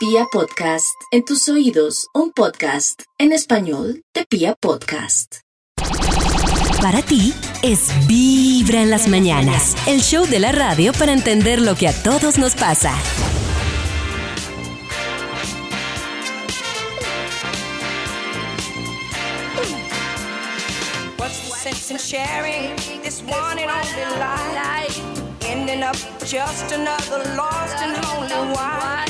Pia 0.00 0.24
Podcast, 0.32 0.96
en 1.10 1.26
tus 1.26 1.46
oídos, 1.50 2.08
un 2.14 2.32
podcast 2.32 3.02
en 3.18 3.34
español 3.34 4.02
de 4.14 4.24
Pia 4.24 4.54
Podcast. 4.58 5.40
Para 6.80 7.02
ti 7.02 7.34
es 7.60 7.90
Vibra 8.06 8.80
en 8.80 8.88
las 8.88 9.08
mañanas, 9.08 9.76
el 9.86 10.00
show 10.00 10.24
de 10.24 10.38
la 10.38 10.52
radio 10.52 10.94
para 10.94 11.12
entender 11.12 11.60
lo 11.60 11.74
que 11.74 11.86
a 11.86 11.92
todos 12.02 12.38
nos 12.38 12.54
pasa. 12.54 12.94
What's 21.18 21.40
the 21.44 21.54
sense 21.54 21.90
in 21.90 21.98
sharing 21.98 22.74
this 23.02 23.22
one 23.24 23.58
and 23.58 23.70
only 23.70 24.18
life? 24.18 24.98
Ending 25.44 25.82
up 25.82 25.96
just 26.24 26.72
another 26.72 27.22
lost 27.36 27.76
and 27.82 27.92
lonely 28.02 28.54
wife. 28.54 29.09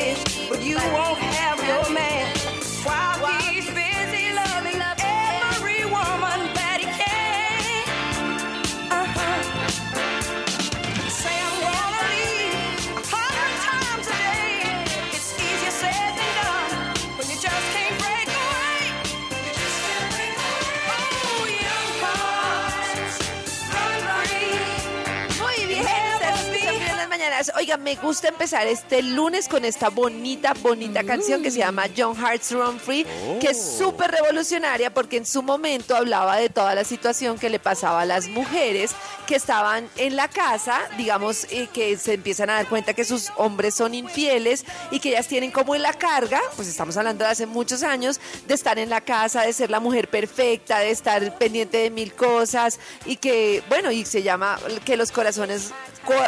Oiga, 27.71 27.83
me 27.83 27.95
gusta 27.95 28.27
empezar 28.27 28.67
este 28.67 29.01
lunes 29.01 29.47
con 29.47 29.63
esta 29.63 29.87
bonita, 29.89 30.53
bonita 30.61 31.05
canción 31.05 31.41
que 31.41 31.51
se 31.51 31.59
llama 31.59 31.85
John 31.95 32.17
Hearts 32.17 32.51
Run 32.51 32.77
Free, 32.81 33.05
que 33.39 33.51
es 33.51 33.61
súper 33.77 34.11
revolucionaria 34.11 34.93
porque 34.93 35.15
en 35.15 35.25
su 35.25 35.41
momento 35.41 35.95
hablaba 35.95 36.35
de 36.35 36.49
toda 36.49 36.75
la 36.75 36.83
situación 36.83 37.39
que 37.39 37.49
le 37.49 37.59
pasaba 37.59 38.01
a 38.01 38.05
las 38.05 38.27
mujeres 38.27 38.91
que 39.25 39.35
estaban 39.37 39.87
en 39.95 40.17
la 40.17 40.27
casa, 40.27 40.81
digamos, 40.97 41.45
eh, 41.49 41.69
que 41.71 41.95
se 41.95 42.15
empiezan 42.15 42.49
a 42.49 42.55
dar 42.55 42.67
cuenta 42.67 42.93
que 42.93 43.05
sus 43.05 43.29
hombres 43.37 43.73
son 43.73 43.93
infieles 43.95 44.65
y 44.91 44.99
que 44.99 45.11
ellas 45.11 45.27
tienen 45.29 45.51
como 45.51 45.73
en 45.73 45.81
la 45.81 45.93
carga, 45.93 46.41
pues 46.57 46.67
estamos 46.67 46.97
hablando 46.97 47.23
de 47.23 47.31
hace 47.31 47.45
muchos 47.45 47.83
años, 47.83 48.19
de 48.47 48.53
estar 48.53 48.79
en 48.79 48.89
la 48.89 48.99
casa, 48.99 49.43
de 49.43 49.53
ser 49.53 49.69
la 49.71 49.79
mujer 49.79 50.09
perfecta, 50.09 50.79
de 50.79 50.91
estar 50.91 51.37
pendiente 51.37 51.77
de 51.77 51.89
mil 51.89 52.13
cosas 52.13 52.79
y 53.05 53.15
que, 53.15 53.63
bueno, 53.69 53.91
y 53.91 54.03
se 54.03 54.23
llama 54.23 54.59
que 54.83 54.97
los 54.97 55.13
corazones 55.13 55.69
co- 55.69 55.75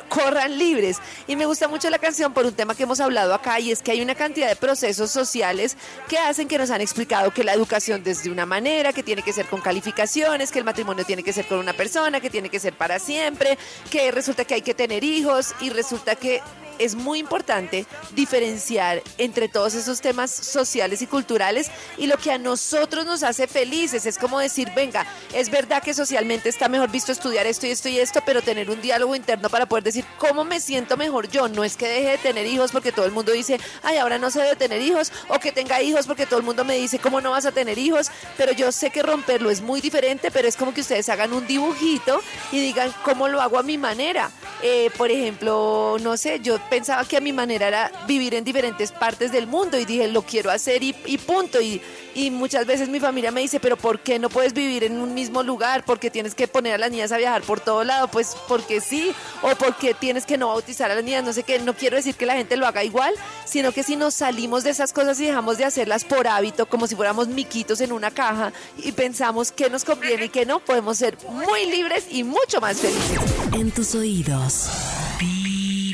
corran 0.10 0.58
libres. 0.58 1.00
Y 1.28 1.36
me 1.36 1.46
gusta 1.46 1.68
mucho 1.68 1.90
la 1.90 2.00
canción 2.00 2.34
por 2.34 2.46
un 2.46 2.54
tema 2.54 2.76
que 2.76 2.84
hemos 2.84 3.00
hablado 3.00 3.34
acá 3.34 3.60
y 3.60 3.72
es 3.72 3.82
que 3.82 3.92
hay 3.92 4.02
una 4.02 4.16
cantidad 4.16 4.48
de 4.48 4.56
procesos 4.56 5.12
sociales 5.12 5.78
que 6.08 6.18
hacen 6.18 6.48
que 6.48 6.58
nos 6.58 6.70
han 6.70 6.82
explicado 6.82 7.32
que 7.32 7.44
la 7.44 7.54
educación 7.54 8.04
desde 8.04 8.30
una 8.30 8.46
manera, 8.46 8.94
que 8.94 9.04
tiene 9.04 9.22
que 9.22 9.34
ser 9.34 9.46
con 9.48 9.62
calificaciones, 9.62 10.52
que 10.52 10.60
el 10.60 10.66
matrimonio 10.66 11.06
tiene 11.06 11.24
que 11.24 11.34
ser 11.34 11.46
con 11.48 11.60
una 11.60 11.74
persona, 11.74 12.20
que 12.20 12.30
tiene 12.30 12.50
que 12.50 12.60
ser 12.60 12.74
para 12.74 13.00
siempre, 13.00 13.58
que 13.90 14.12
resulta 14.12 14.46
que 14.46 14.56
hay 14.56 14.62
que 14.62 14.74
tener 14.74 15.04
hijos 15.04 15.54
y 15.62 15.70
resulta 15.70 16.16
que 16.16 16.42
es 16.80 16.96
muy 16.96 17.20
importante 17.20 17.86
diferenciar 18.16 19.02
entre 19.18 19.48
todos 19.48 19.76
esos 19.76 20.02
temas 20.02 20.32
sociales 20.32 21.02
y 21.02 21.08
culturales 21.08 21.70
y 21.98 22.08
lo 22.08 22.18
que 22.18 22.32
a 22.32 22.38
nosotros 22.38 23.06
nos 23.06 23.24
hace 23.24 23.48
felices. 23.48 24.06
Es 24.06 24.18
como 24.18 24.40
decir, 24.40 24.72
venga, 24.76 25.06
es 25.34 25.50
verdad 25.50 25.82
que 25.84 25.94
socialmente 25.94 26.50
está 26.50 26.70
mejor 26.70 26.92
visto 26.92 27.12
estudiar 27.12 27.46
esto 27.48 27.68
y 27.68 27.72
esto 27.72 27.90
y 27.90 28.00
esto, 28.00 28.22
pero 28.26 28.42
tener 28.42 28.70
un 28.70 28.82
diálogo 28.82 29.16
interno 29.16 29.50
para 29.50 29.66
poder 29.66 29.84
decir 29.84 30.06
cómo 30.18 30.44
me 30.44 30.60
siento 30.60 30.98
mejor 30.98 31.30
yo. 31.30 31.48
No 31.48 31.64
es 31.64 31.78
que 31.78 31.88
deje 31.88 32.10
de 32.12 32.18
tener 32.18 32.46
hijos 32.46 32.72
porque 32.72 32.92
todo 32.92 33.06
el 33.06 33.12
mundo 33.12 33.32
dice, 33.32 33.60
ay, 33.82 33.98
ahora 33.98 34.18
no 34.18 34.32
se 34.32 34.42
debe 34.42 34.56
tener 34.56 34.82
hijos, 34.82 35.12
o 35.28 35.40
que 35.40 35.52
tenga 35.52 35.82
hijos 35.82 36.08
porque 36.08 36.26
todo 36.26 36.40
el 36.40 36.46
mundo 36.46 36.66
me 36.66 36.76
dice, 36.76 37.00
¿cómo 37.00 37.22
no 37.22 37.32
vas 37.32 37.46
a 37.46 37.52
tener 37.52 37.78
hijos? 37.78 38.12
Pero 38.38 38.52
yo 38.52 38.72
sé 38.72 38.90
que 38.90 39.04
romperlo 39.04 39.50
es 39.50 39.62
muy 39.62 39.82
diferente, 39.82 40.32
pero 40.32 40.48
es 40.48 40.58
como 40.58 40.74
que 40.74 40.82
ustedes 40.82 41.10
hagan 41.10 41.34
un 41.34 41.46
dibujito 41.48 42.22
y 42.52 42.60
digan, 42.60 42.94
¿cómo 43.04 43.28
lo 43.28 43.42
hago 43.42 43.60
a 43.60 43.64
mi 43.64 43.78
manera? 43.78 44.32
Eh, 44.62 44.90
por 44.98 45.12
ejemplo, 45.12 45.98
no 46.02 46.16
sé, 46.16 46.40
yo 46.40 46.58
pensaba 46.74 47.06
que 47.06 47.18
a 47.18 47.22
mi 47.22 47.32
manera 47.32 47.68
era 47.68 47.92
vivir 48.08 48.34
en 48.34 48.44
diferentes 48.44 48.92
partes 48.92 49.32
del 49.32 49.46
mundo 49.46 49.78
y 49.78 49.86
dije, 49.86 50.08
lo 50.08 50.24
quiero 50.24 50.50
hacer 50.50 50.82
y, 50.82 50.92
punto. 51.20 51.62
Y, 51.62 51.80
y 52.16 52.32
muchas 52.32 52.66
veces 52.66 52.90
mi 52.90 53.00
familia 53.00 53.30
me 53.30 53.42
dice, 53.42 53.60
pero 53.60 53.78
¿por 53.78 54.00
qué 54.00 54.18
no 54.18 54.28
puedes 54.28 54.54
vivir 54.54 54.84
en 54.84 54.98
un 54.98 55.14
mismo 55.14 55.44
lugar? 55.44 55.86
¿Por 55.86 56.00
qué 56.00 56.10
tienes 56.10 56.34
que 56.34 56.48
poner 56.48 56.74
a 56.74 56.78
las 56.80 56.90
niñas 56.90 57.12
a 57.12 57.18
viajar 57.18 57.44
por 57.44 57.60
todo 57.60 57.84
lado? 57.84 58.08
Pues 58.08 58.36
porque 58.48 58.82
sí, 58.82 59.12
o 59.44 59.50
porque 59.50 59.94
tienes 59.94 60.26
que 60.26 60.36
no 60.36 60.48
bautizar 60.48 60.90
a 60.90 60.96
las 60.96 61.04
niñas, 61.04 61.24
no 61.24 61.32
sé 61.32 61.44
qué. 61.44 61.60
No 61.60 61.76
quiero 61.76 61.96
decir 61.96 62.16
que 62.16 62.26
la 62.26 62.34
gente 62.34 62.58
lo 62.58 62.66
haga 62.66 62.84
igual, 62.84 63.14
sino 63.46 63.72
que 63.72 63.84
si 63.84 63.96
nos 63.96 64.16
salimos 64.16 64.64
de 64.64 64.72
esas 64.72 64.94
cosas 64.94 65.20
y 65.20 65.28
dejamos 65.28 65.60
de 65.60 65.66
hacerlas 65.66 66.04
por 66.04 66.28
hábito, 66.28 66.66
como 66.66 66.88
si 66.88 66.96
fuéramos 66.96 67.28
miquitos 67.28 67.82
en 67.82 67.92
una 67.92 68.10
caja, 68.10 68.52
y 68.80 68.94
pensamos 68.94 69.52
qué 69.52 69.70
nos 69.70 69.84
conviene 69.84 70.26
y 70.26 70.30
qué 70.30 70.48
no, 70.48 70.60
podemos 70.60 70.98
ser 70.98 71.20
muy 71.30 71.68
libres 71.68 72.08
y 72.10 72.24
mucho 72.24 72.60
más 72.60 72.78
felices. 72.78 73.20
En 73.52 73.70
tus 73.70 73.94
oídos, 73.94 74.70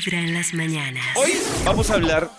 Vibra 0.04 0.18
en 0.18 0.32
las 0.32 0.54
mañanas. 0.54 1.04
Hoy 1.14 1.38
vamos 1.62 1.90
a 1.90 1.94
hablar, 1.94 2.30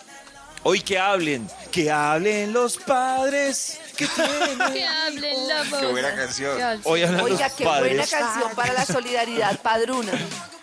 hoy 0.64 0.82
que 0.82 0.98
hablen, 0.98 1.48
que 1.72 1.92
hablen 1.92 2.54
los 2.54 2.78
padres 2.78 3.78
que 3.96 4.08
tienen. 4.08 4.74
Que 4.74 4.84
hablen 4.84 5.48
la 5.48 5.64
voz. 5.70 5.80
Qué 5.80 5.86
buena 5.86 6.16
canción. 6.16 6.82
Hoy 6.86 7.04
hablan 7.04 7.22
Oiga, 7.22 7.48
los 7.50 7.58
qué 7.58 7.64
buena 7.64 7.82
padres. 7.82 8.10
canción 8.10 8.56
para 8.56 8.74
la 8.74 8.84
solidaridad 8.84 9.62
padruna. 9.62 10.12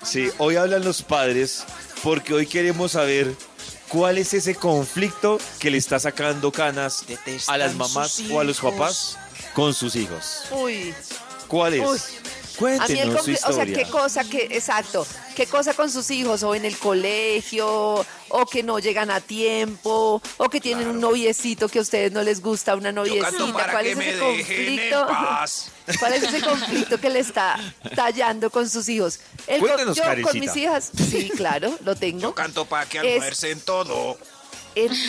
Sí, 0.02 0.28
hoy 0.38 0.56
hablan 0.56 0.84
los 0.84 1.02
padres 1.02 1.62
porque 2.02 2.34
hoy 2.34 2.46
queremos 2.46 2.92
saber 2.92 3.32
cuál 3.88 4.18
es 4.18 4.34
ese 4.34 4.56
conflicto 4.56 5.38
que 5.60 5.70
le 5.70 5.78
está 5.78 6.00
sacando 6.00 6.50
canas 6.50 7.04
a 7.46 7.58
las 7.58 7.76
mamás 7.76 8.22
o 8.28 8.40
a 8.40 8.44
los 8.44 8.58
papás 8.58 9.16
con 9.54 9.72
sus 9.72 9.94
hijos. 9.94 10.46
Uy. 10.50 10.92
¿Cuál 11.46 11.74
es? 11.74 11.86
Uy. 11.88 12.00
A 12.58 12.88
mí 12.88 12.98
el 12.98 13.10
Cuéntenos 13.12 13.24
su 13.24 13.30
confli- 13.30 13.48
o 13.48 13.52
sea, 13.52 13.66
qué 13.66 13.84
cosa 13.88 14.24
que, 14.24 14.48
exacto, 14.50 15.06
qué 15.36 15.46
cosa 15.46 15.74
con 15.74 15.90
sus 15.90 16.10
hijos 16.10 16.42
o 16.42 16.54
en 16.54 16.64
el 16.64 16.76
colegio, 16.76 18.04
o 18.30 18.46
que 18.46 18.62
no 18.62 18.78
llegan 18.78 19.10
a 19.10 19.20
tiempo, 19.20 20.20
o 20.36 20.48
que 20.48 20.60
tienen 20.60 20.88
un 20.88 21.00
noviecito 21.00 21.68
que 21.68 21.78
a 21.78 21.82
ustedes 21.82 22.12
no 22.12 22.22
les 22.22 22.40
gusta, 22.42 22.74
una 22.74 22.90
noviecita. 22.92 23.30
¿Cuál 23.70 23.86
es 23.86 23.98
ese 23.98 24.18
conflicto? 24.18 25.06
¿Cuál 26.00 26.12
es 26.14 26.22
ese 26.24 26.40
conflicto 26.42 27.00
que 27.00 27.10
le 27.10 27.20
está 27.20 27.58
tallando 27.94 28.50
con 28.50 28.68
sus 28.68 28.88
hijos? 28.88 29.20
El 29.46 29.60
Cuéntenos, 29.60 29.96
yo 29.96 30.02
con 30.22 30.38
mis 30.40 30.54
hijas, 30.56 30.90
sí, 31.10 31.30
claro, 31.36 31.72
lo 31.84 31.94
tengo. 31.96 32.20
Yo 32.20 32.34
canto 32.34 32.64
para 32.66 32.86
que 32.86 32.98
Es- 32.98 33.14
almuercen 33.14 33.60
todo. 33.60 34.18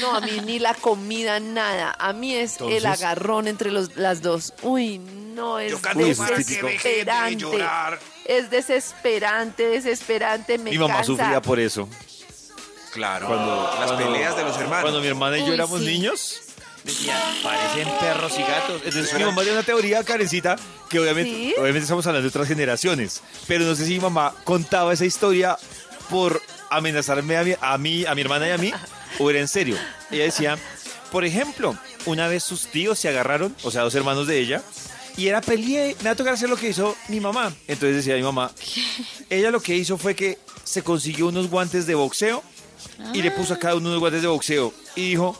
No, 0.02 0.16
a 0.16 0.22
mí 0.22 0.31
ni 0.46 0.58
la 0.58 0.74
comida, 0.74 1.40
nada. 1.40 1.96
A 2.00 2.12
mí 2.12 2.34
es 2.34 2.58
el 2.60 2.84
agarrón 2.88 3.48
entre 3.48 3.70
los, 3.70 3.96
las 3.98 4.24
dos. 4.24 4.52
Uy, 4.64 4.98
no, 4.98 5.29
es 5.60 5.72
Yo 5.72 5.82
canto 5.82 6.00
de 6.00 6.10
desesperante. 6.10 7.36
llorar. 7.38 8.00
Es 8.26 8.50
desesperante, 8.50 9.68
desesperante, 9.68 10.58
me 10.58 10.72
Mi 10.72 10.78
mamá 10.78 10.96
cansa. 10.96 11.06
sufría 11.08 11.42
por 11.42 11.60
eso. 11.60 11.88
Claro. 12.94 13.28
Cuando, 13.28 13.64
las 13.80 13.92
cuando- 13.92 14.12
peleas 14.12 14.36
de 14.36 14.44
los 14.44 14.58
hermanos. 14.58 14.82
Cuando 14.82 15.02
mi 15.02 15.08
hermana 15.08 15.38
y 15.38 15.42
yo 15.42 15.48
Uy, 15.48 15.54
éramos 15.54 15.80
sí. 15.80 15.86
niños, 15.86 16.42
decían, 16.84 17.20
parecen 17.44 17.88
perros 18.00 18.34
y 18.38 18.42
gatos. 18.42 18.82
Entonces 18.84 19.14
mi 19.14 19.24
mamá 19.24 19.42
tiene 19.44 19.58
una 19.58 19.66
teoría, 19.66 20.04
Karencita, 20.04 20.56
que 20.90 21.00
obviamente, 21.00 21.32
¿Sí? 21.32 21.54
obviamente 21.58 21.80
estamos 21.84 22.06
hablando 22.08 22.24
de 22.24 22.30
otras 22.30 22.48
generaciones. 22.48 23.22
Pero 23.48 23.64
no 23.66 23.76
sé 23.76 23.86
si 23.86 23.94
mi 23.94 24.00
mamá 24.00 24.34
contaba 24.44 24.92
esa 24.94 25.06
historia 25.06 25.58
por 26.10 26.42
amenazarme 26.72 27.38
a 27.38 27.44
mi, 27.44 27.56
a 27.62 27.78
mí, 27.78 28.06
a 28.06 28.16
mi 28.16 28.22
hermana 28.22 28.48
y 28.48 28.52
a 28.52 28.58
mí, 28.58 28.74
o 29.20 29.30
era 29.30 29.40
en 29.40 29.48
serio. 29.48 29.78
Ella 30.10 30.24
decía, 30.24 30.58
por 31.12 31.26
ejemplo, 31.26 31.78
una 32.06 32.28
vez 32.28 32.44
sus 32.44 32.68
tíos 32.68 32.98
se 32.98 33.08
agarraron, 33.10 33.56
o 33.63 33.69
sea, 33.72 33.81
dos 33.84 33.94
hermanos 33.94 34.25
de 34.28 34.40
ella, 34.40 34.63
y 35.18 35.28
era 35.28 35.42
peleé, 35.42 35.96
me 36.00 36.06
va 36.06 36.12
a 36.12 36.16
tocar 36.16 36.34
hacer 36.34 36.50
lo 36.50 36.56
que 36.58 36.70
hizo 36.70 36.96
mi 37.08 37.20
mamá. 37.20 37.54
Entonces 37.68 37.98
decía 37.98 38.16
mi 38.16 38.24
mamá, 38.24 38.52
ella 39.30 39.52
lo 39.52 39.60
que 39.62 39.76
hizo 39.76 39.98
fue 39.98 40.16
que 40.16 40.38
se 40.64 40.84
consiguió 40.84 41.28
unos 41.28 41.50
guantes 41.50 41.86
de 41.88 41.96
boxeo 41.96 42.44
y 43.14 43.22
le 43.22 43.32
puso 43.32 43.54
a 43.54 43.60
cada 43.60 43.76
uno 43.76 43.90
unos 43.90 44.00
guantes 44.00 44.22
de 44.22 44.28
boxeo 44.28 44.74
y 44.96 45.10
dijo, 45.12 45.38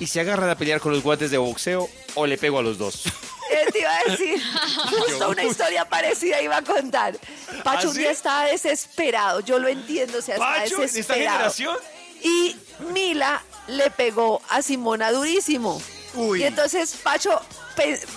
¿y 0.00 0.06
se 0.06 0.20
agarran 0.20 0.48
a 0.50 0.56
pelear 0.56 0.80
con 0.80 0.92
los 0.92 1.02
guantes 1.02 1.30
de 1.30 1.38
boxeo 1.38 1.88
o 2.14 2.26
le 2.26 2.38
pego 2.38 2.58
a 2.58 2.62
los 2.62 2.78
dos? 2.78 3.02
Eh, 3.50 3.70
te 3.72 3.78
iba 3.78 3.90
a 3.96 4.10
decir, 4.10 4.42
justo 4.90 5.30
una 5.30 5.42
historia 5.42 5.88
parecida 5.88 6.42
iba 6.42 6.58
a 6.58 6.62
contar. 6.62 7.18
Pacho 7.64 7.86
¿Ah, 7.86 7.88
un 7.88 7.94
sí? 7.94 8.00
día 8.00 8.10
estaba 8.10 8.44
desesperado, 8.44 9.40
yo 9.40 9.58
lo 9.58 9.68
entiendo, 9.68 10.18
o 10.18 10.20
sea, 10.20 10.36
Pacho, 10.36 10.76
en 10.76 10.82
esta 10.82 10.98
desesperado. 10.98 11.30
generación, 11.30 11.76
Y 12.24 12.56
Mila 12.92 13.42
le 13.68 13.90
pegó 13.90 14.42
a 14.50 14.60
Simona 14.60 15.10
durísimo. 15.12 15.80
Uy. 16.12 16.42
Y 16.42 16.44
entonces 16.44 16.94
Pacho 17.02 17.40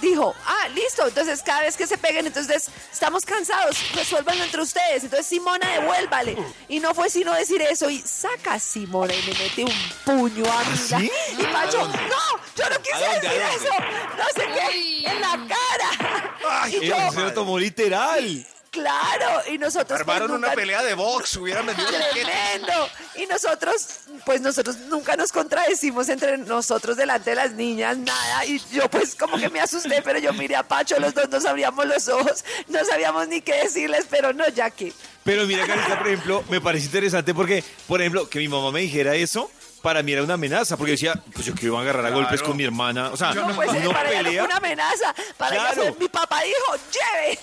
dijo, 0.02 0.36
ah, 0.46 0.68
listo, 0.70 1.08
entonces 1.08 1.42
cada 1.44 1.62
vez 1.62 1.78
que 1.78 1.88
se 1.88 1.98
peguen, 1.98 2.26
entonces 2.28 2.70
estamos 2.92 3.24
cansados, 3.26 3.78
resuélvanlo 3.94 4.44
entre 4.44 4.62
ustedes. 4.62 5.04
Entonces 5.04 5.28
Simona, 5.28 5.70
devuélvale. 5.80 6.38
Y 6.68 6.80
no 6.80 6.94
fue 6.94 7.10
sino 7.10 7.34
decir 7.34 7.62
eso 7.62 7.90
y 7.90 8.00
saca 8.02 8.54
a 8.54 8.60
Simona 8.60 9.14
y 9.14 9.22
me 9.24 9.34
mete 9.40 9.64
un 9.64 9.74
puño 10.06 10.46
a 10.52 10.64
mí. 10.64 10.80
la- 10.90 11.00
¿Sí? 11.00 11.12
Y 11.38 11.44
Pacho, 11.44 11.88
no, 11.88 12.40
yo 12.58 12.70
no 12.70 12.82
quise 12.82 13.06
¿A 13.06 13.14
dónde, 13.14 13.28
decir 13.28 13.42
a 13.42 13.50
dónde? 13.52 13.66
eso. 13.66 13.76
No 14.18 14.26
sé 14.36 14.50
qué, 14.54 15.10
en 15.10 15.22
la 15.22 15.30
cara. 15.48 16.36
Ay, 16.50 16.78
y 16.82 16.86
yo, 16.88 17.12
se 17.12 17.20
lo 17.22 17.34
tomó 17.34 17.58
literal. 17.60 18.48
Claro, 18.72 19.42
y 19.52 19.58
nosotros 19.58 20.02
pues, 20.04 20.16
Armaron 20.16 20.32
una 20.32 20.48
nunca- 20.48 20.56
pelea 20.56 20.82
de 20.84 20.94
box, 20.94 21.36
hubieran 21.38 21.66
vendido. 21.66 21.90
Tremendo. 22.14 22.90
Y 23.16 23.26
nosotros, 23.28 24.00
pues 24.26 24.42
nosotros 24.42 24.78
nunca 24.88 25.16
nos 25.16 25.32
contradecimos 25.32 26.10
entre 26.10 26.38
nosotros 26.38 26.98
delante 26.98 27.32
de 27.32 27.36
las 27.36 27.52
niñas, 27.52 27.98
nada. 27.98 28.46
Y 28.46 28.60
yo 28.72 28.90
pues 28.90 29.14
como 29.16 29.38
que 29.38 29.50
me 29.50 29.60
asusté, 29.60 30.02
pero 30.02 30.18
yo 30.20 30.34
miré 30.34 30.56
a 30.56 30.64
Pacho, 30.64 31.00
los 31.00 31.14
dos 31.14 31.30
nos 31.30 31.46
abríamos 31.46 31.86
los 31.86 32.08
ojos, 32.08 32.44
no 32.70 32.84
sabíamos 32.86 33.28
ni 33.28 33.42
qué 33.42 33.56
decirles, 33.64 34.06
pero 34.10 34.34
no, 34.34 34.48
ya 34.50 34.70
que. 34.72 34.94
Pero 35.24 35.46
mira, 35.46 35.68
Carita, 35.68 35.98
por 36.00 36.08
ejemplo, 36.08 36.44
me 36.50 36.60
parece 36.62 36.86
interesante 36.86 37.34
porque, 37.34 37.64
por 37.88 38.02
ejemplo, 38.02 38.28
que 38.28 38.40
mi 38.40 38.48
mamá 38.48 38.72
me 38.72 38.80
dijera 38.82 39.14
eso, 39.16 39.52
para 39.82 40.04
mí 40.04 40.14
era 40.14 40.24
una 40.24 40.36
amenaza, 40.36 40.78
porque 40.78 40.92
decía, 40.92 41.14
pues 41.34 41.46
yo 41.46 41.56
que 41.56 41.66
iba 41.66 41.78
a 41.80 41.82
agarrar 41.82 42.06
a 42.06 42.10
Claro. 42.10 42.24
golpes 42.24 42.42
con 42.44 42.56
mi 42.58 42.64
hermana. 42.64 43.10
O 43.10 43.18
sea, 43.18 43.34
No, 43.34 43.48
pues 43.56 43.70
uno 43.72 43.92
para 43.92 44.10
ella 44.10 44.20
no 44.22 44.24
pelea, 44.26 44.42
fue 44.44 44.48
una 44.48 44.58
amenaza. 44.58 45.16
Para 45.38 45.56
ella 45.56 45.74
Claro. 45.74 45.96
mi 46.00 46.08
papá 46.10 46.42
dijo, 46.44 46.76
lleve. 46.92 47.40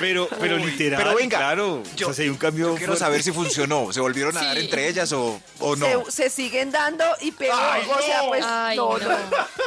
pero, 0.00 0.28
pero 0.40 0.56
Uy, 0.56 0.64
literal, 0.64 1.02
pero 1.02 1.16
venga, 1.16 1.38
claro. 1.38 1.82
yo- 1.96 2.08
o 2.08 2.12
sea, 2.12 2.24
hay 2.24 2.28
un 2.30 2.36
cambio 2.36 2.66
Yo 2.68 2.74
quiero 2.74 2.92
fuerte. 2.92 3.04
saber 3.04 3.22
si 3.22 3.32
funcionó. 3.32 3.92
¿Se 3.92 4.00
volvieron 4.00 4.36
a 4.36 4.44
dar 4.44 4.56
Sí. 4.56 4.64
entre 4.64 4.88
ellas 4.88 5.12
o, 5.12 5.40
o 5.60 5.76
no? 5.76 6.04
Se, 6.06 6.10
se 6.24 6.30
siguen 6.30 6.70
dando 6.70 7.04
y 7.20 7.32
peor, 7.32 7.58
Ay, 7.60 7.82
o 7.88 8.02
sea, 8.02 8.22
pues 8.26 8.44
Ay, 8.46 8.76
no, 8.76 8.98
no. 8.98 9.08
no. 9.08 9.16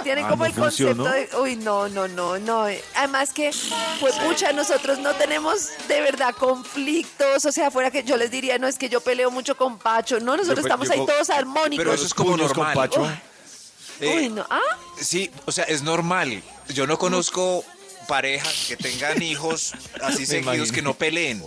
Tienen 0.03 0.25
Ah, 0.25 0.29
como 0.29 0.43
¿no 0.43 0.49
el 0.49 0.53
concepto 0.55 0.95
funcionó? 1.03 1.11
de, 1.11 1.29
uy, 1.37 1.55
no, 1.57 1.87
no, 1.89 2.07
no, 2.07 2.37
no. 2.39 2.65
Además 2.95 3.33
que, 3.33 3.51
pues 3.99 4.15
pucha, 4.15 4.51
nosotros 4.53 4.99
no 4.99 5.13
tenemos 5.13 5.69
de 5.87 6.01
verdad 6.01 6.33
conflictos, 6.35 7.45
o 7.45 7.51
sea, 7.51 7.71
fuera 7.71 7.91
que 7.91 8.03
yo 8.03 8.17
les 8.17 8.31
diría, 8.31 8.57
no 8.57 8.67
es 8.67 8.77
que 8.77 8.89
yo 8.89 9.01
peleo 9.01 9.31
mucho 9.31 9.55
con 9.57 9.77
Pacho, 9.79 10.19
no, 10.19 10.37
nosotros 10.37 10.57
Yo 10.59 10.63
pe- 10.63 10.67
estamos 10.69 10.87
yo 10.87 10.93
ahí 10.93 10.99
co- 10.99 11.05
todos 11.05 11.29
Pero 11.77 11.93
eso 11.93 12.05
es 12.05 12.13
como 12.13 12.31
con 12.31 12.39
normal. 12.41 12.73
Pacho. 12.75 13.11
Eh, 13.99 14.15
Uy, 14.17 14.29
no, 14.29 14.45
ah, 14.49 14.59
Sí, 14.99 15.29
o 15.45 15.51
sea, 15.51 15.63
es 15.65 15.81
normal. 15.83 16.41
Yo 16.69 16.87
no 16.87 16.97
conozco 16.97 17.63
parejas 18.07 18.65
que 18.67 18.75
tengan 18.77 19.21
hijos 19.21 19.73
así 20.01 20.25
seguidos 20.25 20.71
que 20.71 20.81
no 20.81 20.93
peleen. 20.95 21.43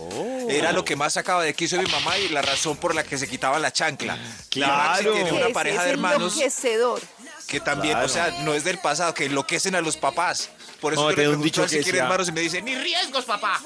Era 0.49 0.71
lo 0.71 0.85
que 0.85 0.95
más 0.95 1.13
sacaba 1.13 1.43
de 1.43 1.53
quiso 1.53 1.77
mi 1.77 1.89
mamá 1.89 2.17
y 2.17 2.29
la 2.29 2.41
razón 2.41 2.77
por 2.77 2.95
la 2.95 3.03
que 3.03 3.17
se 3.17 3.27
quitaba 3.27 3.59
la 3.59 3.73
chancla. 3.73 4.17
Claro. 4.49 4.73
Y 5.01 5.05
Maxi 5.05 5.23
tiene 5.23 5.31
una 5.45 5.53
pareja 5.53 5.79
es 5.79 5.85
de 5.85 5.89
hermanos 5.91 6.33
enloquecedor. 6.33 7.01
que 7.47 7.59
también, 7.59 7.93
Claro. 7.93 8.05
o 8.05 8.09
sea, 8.09 8.31
no 8.43 8.53
es 8.53 8.63
del 8.63 8.77
pasado, 8.79 9.13
que 9.13 9.25
enloquecen 9.25 9.75
a 9.75 9.81
los 9.81 9.97
papás. 9.97 10.49
Por 10.79 10.93
eso 10.93 11.01
No, 11.03 11.09
yo 11.11 11.15
le 11.17 11.23
tengo 11.23 11.35
un 11.35 11.41
pregunto 11.41 11.43
dicho 11.45 11.63
a 11.63 11.67
si 11.67 11.77
que 11.77 11.83
quiere 11.83 11.97
decía- 11.97 12.03
hermanos 12.03 12.29
y 12.29 12.31
me 12.31 12.41
dice, 12.41 12.61
ni 12.61 12.75
riesgos, 12.75 13.25
papá. 13.25 13.61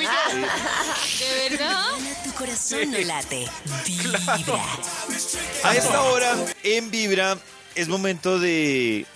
Hijo. 0.00 0.12
¿De 0.34 1.48
verdad? 1.48 1.86
Tu 2.24 2.32
corazón 2.32 2.90
no 2.90 2.98
late. 2.98 3.48
Vibra. 3.86 4.64
A 5.62 5.76
esta 5.76 6.02
hora, 6.02 6.36
en 6.62 6.90
Vibra, 6.90 7.38
es 7.74 7.88
momento 7.88 8.38
de 8.38 9.06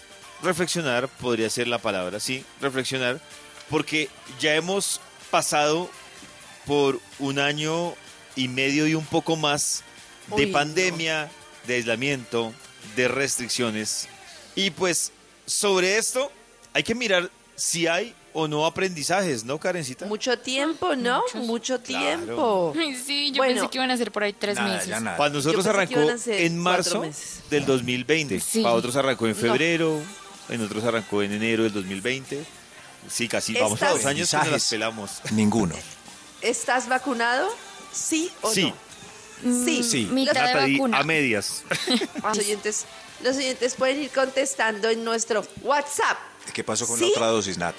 reflexionar, 0.43 1.09
podría 1.09 1.51
ser 1.51 1.69
la 1.69 1.79
palabra, 1.79 2.21
sí, 2.21 2.45
reflexionar, 2.61 3.21
porque 3.69 4.09
ya 4.41 4.55
hemos 4.55 5.01
pasado 5.31 5.91
por 6.67 7.01
un 7.19 7.39
año 7.39 7.95
y 8.37 8.49
medio 8.49 8.87
y 8.87 8.95
un 8.95 9.07
poco 9.07 9.37
más 9.37 9.83
de 10.29 10.45
Uy, 10.45 10.47
no. 10.47 10.53
pandemia, 10.53 11.31
de 11.67 11.75
aislamiento, 11.75 12.53
de 12.97 13.09
restricciones. 13.09 14.09
Y 14.55 14.71
pues 14.71 15.13
sobre 15.47 15.99
esto 15.99 16.31
hay 16.73 16.83
que 16.83 16.95
mirar 16.95 17.31
si 17.57 17.87
hay 17.87 18.15
o 18.39 18.49
no 18.49 18.65
aprendizajes, 18.67 19.45
¿no, 19.45 19.59
Karencita? 19.59 20.07
Mucho 20.07 20.39
tiempo, 20.39 20.95
¿no? 20.97 21.23
Muchos. 21.35 21.47
Mucho 21.47 21.81
tiempo. 21.81 22.73
Sí, 23.07 23.31
yo 23.33 23.39
Bueno. 23.39 23.55
pensé 23.55 23.71
que 23.71 23.79
iban 23.79 23.91
a 23.91 23.97
ser 23.97 24.13
por 24.13 24.23
ahí 24.23 24.33
tres 24.33 24.57
Nada, 24.57 24.75
meses. 24.75 24.89
ya 24.89 25.01
nada. 25.01 25.17
Para 25.17 25.31
nosotros 25.31 25.67
arrancó 25.67 26.01
en 26.27 26.59
marzo 26.59 27.03
del 27.51 27.67
2020. 27.67 28.41
Sí. 28.41 28.63
Para 28.63 28.75
otros 28.75 28.95
arrancó 28.97 29.27
en 29.27 29.33
No. 29.33 29.39
febrero, 29.41 30.01
en 30.49 30.61
otros 30.63 30.85
arrancó 30.85 31.23
en 31.23 31.33
enero 31.33 31.65
del 31.65 31.73
2020. 31.73 32.45
Sí, 33.09 33.29
casi 33.29 33.55
vamos 33.55 33.83
a 33.83 33.91
dos 33.91 34.05
años 34.07 34.31
que 34.31 34.37
nos 34.37 34.49
las 34.49 34.69
pelamos. 34.69 35.11
Ninguno. 35.33 35.75
¿Estás 36.41 36.89
vacunado? 36.89 37.49
¿Sí 37.93 38.31
o 38.43 38.53
Sí. 38.53 38.73
no? 39.45 39.65
Sí. 39.65 39.83
Sí. 39.83 40.09
Mitad 40.11 40.55
de 40.55 40.73
vacuna. 40.73 40.99
a 40.99 41.03
medias. 41.05 41.63
Los 42.25 42.39
oyentes, 42.39 42.85
los 43.23 43.37
oyentes 43.37 43.75
pueden 43.77 44.03
ir 44.03 44.11
contestando 44.11 44.89
en 44.91 45.05
nuestro 45.05 45.45
WhatsApp. 45.63 46.19
¿Qué 46.53 46.65
pasó 46.65 46.87
con 46.87 46.99
¿Sí? 46.99 47.05
la 47.05 47.11
otra 47.11 47.27
dosis, 47.29 47.57
Nat? 47.59 47.75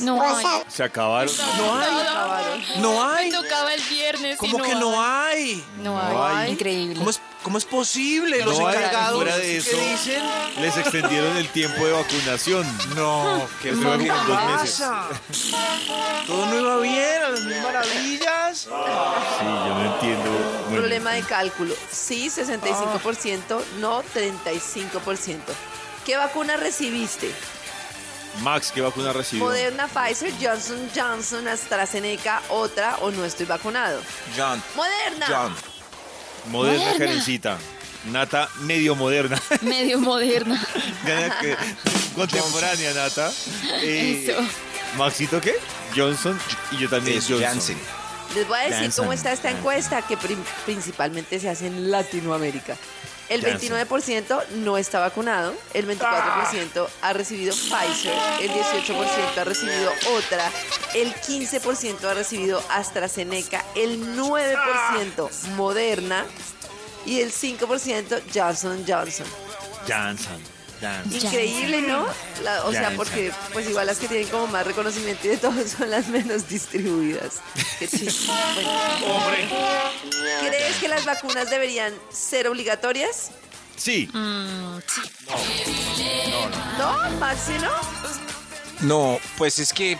No 0.00 0.20
hay. 0.22 0.44
Se 0.68 0.82
acabaron. 0.82 1.32
No 1.58 1.76
hay. 1.78 2.80
No 2.80 3.08
hay. 3.10 3.30
Me 3.30 3.36
tocaba 3.36 3.72
el 3.74 3.82
viernes. 3.82 4.34
y 4.34 4.50
¿Cómo 4.50 4.62
que 4.62 4.74
no 4.74 5.00
hay? 5.02 5.64
No 5.78 6.00
hay. 6.00 6.12
No 6.14 6.24
hay. 6.26 6.50
Increíble. 6.52 6.96
¿Cómo 6.96 7.10
es, 7.10 7.20
cómo 7.42 7.58
es 7.58 7.64
posible? 7.64 8.44
Los 8.44 8.58
No 8.58 8.66
hay, 8.66 8.76
encargados. 8.76 9.14
fuera 9.16 9.36
de 9.36 9.42
¿qué 9.42 9.56
eso. 9.58 9.76
dicen? 9.76 10.22
Les 10.60 10.76
extendieron 10.76 11.36
el 11.36 11.48
tiempo 11.48 11.84
de 11.86 11.92
vacunación. 11.92 12.66
No, 12.94 13.46
¿qué 13.62 13.70
Creo 13.70 13.98
que 13.98 14.08
con 14.08 14.26
dos 14.26 14.44
meses. 14.44 14.80
pasa? 14.80 15.08
Todo 16.26 16.46
no 16.46 16.58
iba 16.60 16.76
bien, 16.78 17.22
a 17.24 17.28
las 17.30 17.40
mil 17.42 17.62
maravillas. 17.62 18.58
Sí, 18.58 18.68
yo 18.68 19.74
no 19.74 19.94
entiendo. 19.94 20.30
Bueno, 20.30 20.76
Problema 20.80 21.12
de 21.12 21.22
cálculo. 21.22 21.74
Sí, 21.90 22.28
65%, 22.28 23.62
no 23.80 24.02
35%. 24.02 25.38
¿Qué 26.04 26.16
vacuna 26.16 26.56
recibiste? 26.56 27.32
Max, 28.42 28.70
¿qué 28.74 28.80
vacuna 28.80 29.12
recibió? 29.12 29.44
Moderna, 29.46 29.88
Pfizer, 29.88 30.32
Johnson 30.40 30.88
Johnson, 30.94 31.48
AstraZeneca, 31.48 32.42
otra 32.50 32.96
o 33.00 33.10
no 33.10 33.24
estoy 33.24 33.46
vacunado. 33.46 34.00
John, 34.36 34.62
Moderna. 34.74 35.26
John. 35.28 35.54
Moderna, 36.50 36.78
Moderna. 36.84 36.98
Karencita. 36.98 37.58
Nata 38.12 38.48
medio 38.60 38.94
moderna. 38.94 39.40
Medio 39.62 39.98
moderna. 39.98 40.64
Contemporánea, 42.14 42.94
Nata. 42.94 43.32
Eh, 43.82 44.26
Eso. 44.28 44.38
Maxito, 44.96 45.40
¿qué? 45.40 45.54
Johnson 45.94 46.38
y 46.70 46.78
yo 46.78 46.88
también 46.88 47.18
Es 47.18 47.24
Johnson. 47.24 47.42
Janssen. 47.48 47.78
Les 48.36 48.46
voy 48.46 48.58
a 48.58 48.62
decir 48.62 48.76
Johnson. 48.82 49.04
cómo 49.06 49.12
está 49.12 49.32
esta 49.32 49.50
encuesta 49.50 50.02
que 50.02 50.16
principalmente 50.64 51.40
se 51.40 51.48
hace 51.48 51.66
en 51.66 51.90
Latinoamérica. 51.90 52.76
El 53.28 53.42
Janssen. 53.42 53.72
29% 53.72 54.46
no 54.56 54.78
está 54.78 55.00
vacunado, 55.00 55.54
el 55.74 55.86
24% 55.88 56.88
ha 57.02 57.12
recibido 57.12 57.52
Pfizer, 57.52 58.14
el 58.40 58.50
18% 58.50 59.38
ha 59.38 59.44
recibido 59.44 59.90
otra, 60.16 60.50
el 60.94 61.12
15% 61.14 62.04
ha 62.04 62.14
recibido 62.14 62.62
AstraZeneca, 62.70 63.64
el 63.74 64.16
9% 64.16 65.30
Moderna 65.56 66.24
y 67.04 67.20
el 67.20 67.32
5% 67.32 68.22
Johnson 68.32 68.84
Johnson. 68.86 69.26
Johnson. 69.88 70.55
Increíble, 71.10 71.82
¿no? 71.82 72.06
La- 72.42 72.64
o 72.64 72.72
sea, 72.72 72.92
porque 72.96 73.32
pues 73.52 73.68
igual 73.68 73.86
las 73.86 73.98
que 73.98 74.08
tienen 74.08 74.28
como 74.28 74.46
más 74.48 74.66
reconocimiento 74.66 75.26
y 75.26 75.30
de 75.30 75.36
todo 75.38 75.54
son 75.78 75.90
las 75.90 76.08
menos 76.08 76.48
distribuidas. 76.48 77.34
Qué. 77.78 77.88
¿Crees 80.48 80.76
que 80.80 80.88
las 80.88 81.04
vacunas 81.04 81.50
deberían 81.50 81.92
ser 82.10 82.48
obligatorias? 82.48 83.30
Sí. 83.76 84.08
Mm, 84.12 84.78
sí. 84.86 85.00
No, 86.78 87.10
Maxi, 87.18 87.52
¿no? 87.58 87.70
No, 88.80 89.18
pues 89.38 89.58
es 89.58 89.72
que, 89.72 89.98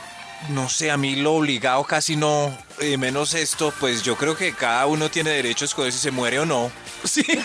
no 0.50 0.68
sé, 0.68 0.90
a 0.90 0.96
mí 0.96 1.16
lo 1.16 1.34
obligado 1.34 1.84
casi 1.84 2.16
no, 2.16 2.56
eh, 2.80 2.96
menos 2.98 3.34
esto, 3.34 3.72
pues 3.80 4.02
yo 4.02 4.16
creo 4.16 4.36
que 4.36 4.52
cada 4.54 4.86
uno 4.86 5.10
tiene 5.10 5.30
derecho 5.30 5.64
a 5.64 5.66
escoger 5.66 5.92
si 5.92 5.98
se 5.98 6.10
muere 6.10 6.38
o 6.40 6.46
no. 6.46 6.70
Sí. 7.06 7.24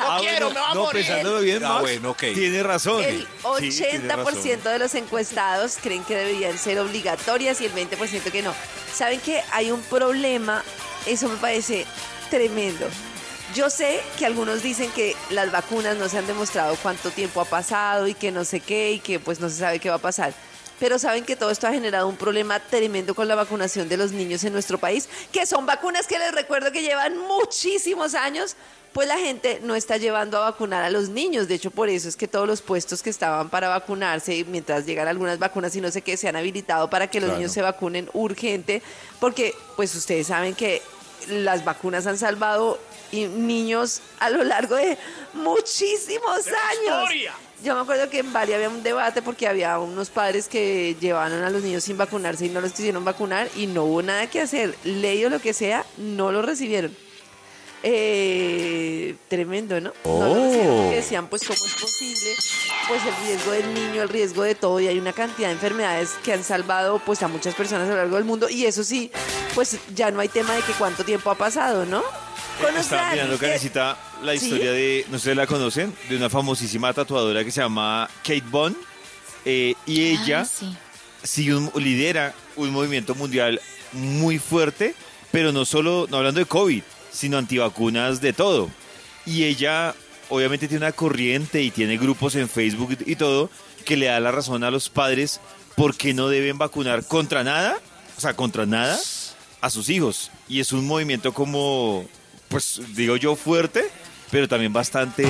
Ah, 0.00 0.20
bueno, 0.22 0.52
no, 0.74 0.88
pensándolo 0.90 1.40
bien, 1.40 1.64
Ah, 1.64 1.68
Max, 1.70 1.80
bueno, 1.82 2.10
ok. 2.10 2.18
tiene 2.34 2.62
razón. 2.62 3.02
El 3.02 3.26
Sí, 3.60 3.70
tiene 3.82 4.08
razón. 4.14 4.34
80% 4.34 4.62
de 4.62 4.78
los 4.78 4.94
encuestados 4.94 5.76
creen 5.82 6.04
que 6.04 6.16
deberían 6.16 6.56
ser 6.58 6.78
obligatorias 6.78 7.60
y 7.60 7.66
el 7.66 7.74
20% 7.74 8.30
que 8.30 8.42
no. 8.42 8.54
¿Saben 8.94 9.20
que 9.20 9.42
hay 9.52 9.70
un 9.70 9.80
problema? 9.82 10.62
Eso 11.06 11.28
me 11.28 11.36
parece 11.36 11.86
tremendo. 12.30 12.86
Yo 13.54 13.70
sé 13.70 14.00
que 14.18 14.26
algunos 14.26 14.62
dicen 14.62 14.90
que 14.90 15.16
las 15.30 15.50
vacunas 15.50 15.96
no 15.96 16.08
se 16.08 16.18
han 16.18 16.26
demostrado 16.26 16.76
cuánto 16.82 17.10
tiempo 17.10 17.40
ha 17.40 17.44
pasado 17.46 18.06
y 18.06 18.14
que 18.14 18.30
no 18.30 18.44
sé 18.44 18.60
qué 18.60 18.92
y 18.92 18.98
que 19.00 19.18
pues 19.20 19.40
no 19.40 19.48
se 19.48 19.56
sabe 19.56 19.78
qué 19.78 19.88
va 19.88 19.96
a 19.96 20.00
pasar. 20.00 20.32
Pero 20.78 20.98
saben 20.98 21.24
que 21.24 21.36
todo 21.36 21.50
esto 21.50 21.66
ha 21.66 21.72
generado 21.72 22.08
un 22.08 22.16
problema 22.16 22.60
tremendo 22.60 23.14
con 23.14 23.26
la 23.28 23.34
vacunación 23.34 23.88
de 23.88 23.96
los 23.96 24.12
niños 24.12 24.44
en 24.44 24.52
nuestro 24.52 24.78
país, 24.78 25.08
que 25.32 25.44
son 25.46 25.66
vacunas 25.66 26.06
que 26.06 26.18
les 26.18 26.32
recuerdo 26.32 26.70
que 26.72 26.82
llevan 26.82 27.16
muchísimos 27.28 28.14
años, 28.14 28.54
pues 28.92 29.06
la 29.06 29.18
gente 29.18 29.60
no 29.62 29.74
está 29.74 29.96
llevando 29.96 30.38
a 30.38 30.50
vacunar 30.50 30.82
a 30.82 30.90
los 30.90 31.08
niños. 31.10 31.46
De 31.46 31.54
hecho, 31.56 31.70
por 31.70 31.88
eso 31.88 32.08
es 32.08 32.16
que 32.16 32.26
todos 32.26 32.46
los 32.46 32.62
puestos 32.62 33.02
que 33.02 33.10
estaban 33.10 33.50
para 33.50 33.68
vacunarse, 33.68 34.44
mientras 34.48 34.86
llegan 34.86 35.08
algunas 35.08 35.38
vacunas 35.38 35.74
y 35.76 35.80
no 35.80 35.90
sé 35.90 36.02
qué, 36.02 36.16
se 36.16 36.28
han 36.28 36.36
habilitado 36.36 36.88
para 36.88 37.06
que 37.08 37.20
los 37.20 37.28
Claro. 37.28 37.38
niños 37.38 37.52
se 37.52 37.60
vacunen 37.62 38.08
urgente, 38.14 38.82
porque 39.20 39.54
pues 39.76 39.94
ustedes 39.94 40.28
saben 40.28 40.54
que 40.54 40.80
las 41.28 41.64
vacunas 41.64 42.06
han 42.06 42.16
salvado 42.16 42.78
y 43.12 43.26
niños 43.26 44.00
a 44.18 44.30
lo 44.30 44.44
largo 44.44 44.76
de 44.76 44.98
muchísimos 45.34 46.46
años. 46.46 47.32
Yo 47.62 47.74
me 47.74 47.80
acuerdo 47.80 48.08
que 48.08 48.20
en 48.20 48.32
Bali 48.32 48.52
había 48.52 48.68
un 48.68 48.82
debate 48.82 49.20
porque 49.20 49.48
había 49.48 49.78
unos 49.80 50.10
padres 50.10 50.46
que 50.46 50.96
llevaban 51.00 51.32
a 51.32 51.50
los 51.50 51.62
niños 51.62 51.82
sin 51.82 51.96
vacunarse 51.96 52.46
y 52.46 52.50
no 52.50 52.60
los 52.60 52.72
quisieron 52.72 53.04
vacunar 53.04 53.48
y 53.56 53.66
no 53.66 53.84
hubo 53.84 54.02
nada 54.02 54.28
que 54.28 54.40
hacer. 54.40 54.76
Ley 54.84 55.24
o 55.24 55.30
lo 55.30 55.40
que 55.40 55.52
sea, 55.52 55.84
no 55.96 56.30
lo 56.30 56.42
recibieron. 56.42 56.96
Eh, 57.82 59.14
tremendo, 59.28 59.80
¿no? 59.80 59.92
No 60.04 60.34
lo 60.34 60.44
recibieron 60.44 60.76
porque 60.82 60.96
decían, 60.96 61.28
pues, 61.28 61.42
¿cómo 61.42 61.54
es 61.64 61.74
posible? 61.74 62.34
Pues 62.88 63.02
el 63.06 63.26
riesgo 63.26 63.50
del 63.52 63.74
niño, 63.74 64.02
el 64.02 64.08
riesgo 64.08 64.42
de 64.42 64.54
todo, 64.54 64.80
y 64.80 64.88
hay 64.88 64.98
una 64.98 65.12
cantidad 65.12 65.48
de 65.48 65.54
enfermedades 65.54 66.10
que 66.24 66.32
han 66.32 66.42
salvado, 66.42 67.00
pues, 67.04 67.22
a 67.22 67.28
muchas 67.28 67.54
personas 67.54 67.86
a 67.86 67.90
lo 67.90 67.96
largo 67.96 68.16
del 68.16 68.24
mundo, 68.24 68.48
y 68.48 68.66
eso 68.66 68.82
sí, 68.82 69.12
pues, 69.54 69.78
ya 69.94 70.10
no 70.10 70.20
hay 70.20 70.28
tema 70.28 70.54
de 70.54 70.62
que 70.62 70.72
cuánto 70.72 71.04
tiempo 71.04 71.30
ha 71.30 71.36
pasado, 71.36 71.86
¿no? 71.86 72.02
¿Conoce 72.60 72.78
a 72.78 72.80
Estaba 72.80 73.12
mirando, 73.12 73.38
que- 73.38 73.46
Karencita, 73.46 73.96
la 74.22 74.32
¿Sí? 74.36 74.44
historia 74.44 74.72
de, 74.72 75.06
no 75.10 75.18
sé 75.18 75.30
si 75.30 75.36
la 75.36 75.46
conocen, 75.46 75.94
de 76.08 76.16
una 76.16 76.28
famosísima 76.28 76.92
tatuadora 76.92 77.44
que 77.44 77.50
se 77.50 77.60
llama 77.60 78.08
Kate 78.22 78.42
Bond. 78.50 78.76
eh, 79.44 79.74
y 79.86 80.02
ella 80.02 80.40
Ah, 80.40 80.44
sí. 80.44 80.76
sigue 81.22 81.54
un- 81.54 81.70
lidera 81.76 82.34
un 82.56 82.70
movimiento 82.70 83.14
mundial 83.14 83.60
muy 83.92 84.38
fuerte, 84.38 84.94
pero 85.30 85.52
no 85.52 85.64
solo, 85.64 86.06
no 86.10 86.18
hablando 86.18 86.40
de 86.40 86.44
COVID, 86.46 86.82
sino 87.10 87.38
antivacunas 87.38 88.20
de 88.20 88.32
todo. 88.34 88.68
Y 89.24 89.44
ella 89.44 89.94
obviamente 90.28 90.68
tiene 90.68 90.84
una 90.84 90.92
corriente 90.92 91.62
y 91.62 91.70
tiene 91.70 91.96
grupos 91.96 92.34
en 92.34 92.48
Facebook 92.48 92.98
y 93.06 93.16
todo 93.16 93.48
que 93.86 93.96
le 93.96 94.06
da 94.06 94.20
la 94.20 94.32
razón 94.32 94.64
a 94.64 94.70
los 94.70 94.90
padres 94.90 95.40
porque 95.76 96.12
no 96.12 96.28
deben 96.28 96.58
vacunar 96.58 97.04
contra 97.06 97.42
nada, 97.44 97.78
o 98.18 98.20
sea, 98.20 98.34
contra 98.34 98.66
nada 98.66 98.98
a 99.62 99.70
sus 99.70 99.88
hijos. 99.88 100.30
Y 100.48 100.60
es 100.60 100.72
un 100.72 100.86
movimiento 100.86 101.32
como, 101.32 102.06
pues 102.48 102.80
digo 102.94 103.16
yo, 103.16 103.36
fuerte, 103.36 103.90
pero 104.30 104.48
también 104.48 104.72
bastante 104.72 105.26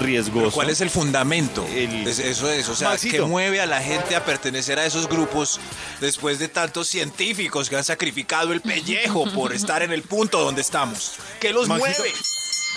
riesgoso. 0.00 0.52
¿Cuál 0.52 0.70
es 0.70 0.80
el 0.80 0.90
fundamento? 0.90 1.66
El- 1.74 2.06
Es- 2.06 2.18
eso 2.18 2.50
es, 2.50 2.68
o 2.68 2.74
sea, 2.76 2.90
Maxito. 2.90 3.16
¿qué 3.16 3.22
mueve 3.22 3.60
a 3.60 3.66
la 3.66 3.82
gente 3.82 4.16
a 4.16 4.24
pertenecer 4.24 4.78
a 4.78 4.86
esos 4.86 5.08
grupos 5.08 5.60
después 6.00 6.38
de 6.38 6.48
tantos 6.48 6.88
científicos 6.88 7.68
que 7.68 7.76
han 7.76 7.84
sacrificado 7.84 8.52
el 8.52 8.60
pellejo 8.60 9.30
por 9.32 9.52
estar 9.52 9.82
en 9.82 9.92
el 9.92 10.02
punto 10.02 10.40
donde 10.42 10.62
estamos? 10.62 11.12
¿Qué 11.40 11.52
los 11.52 11.68
Maxito, 11.68 11.98
mueve? 12.02 12.14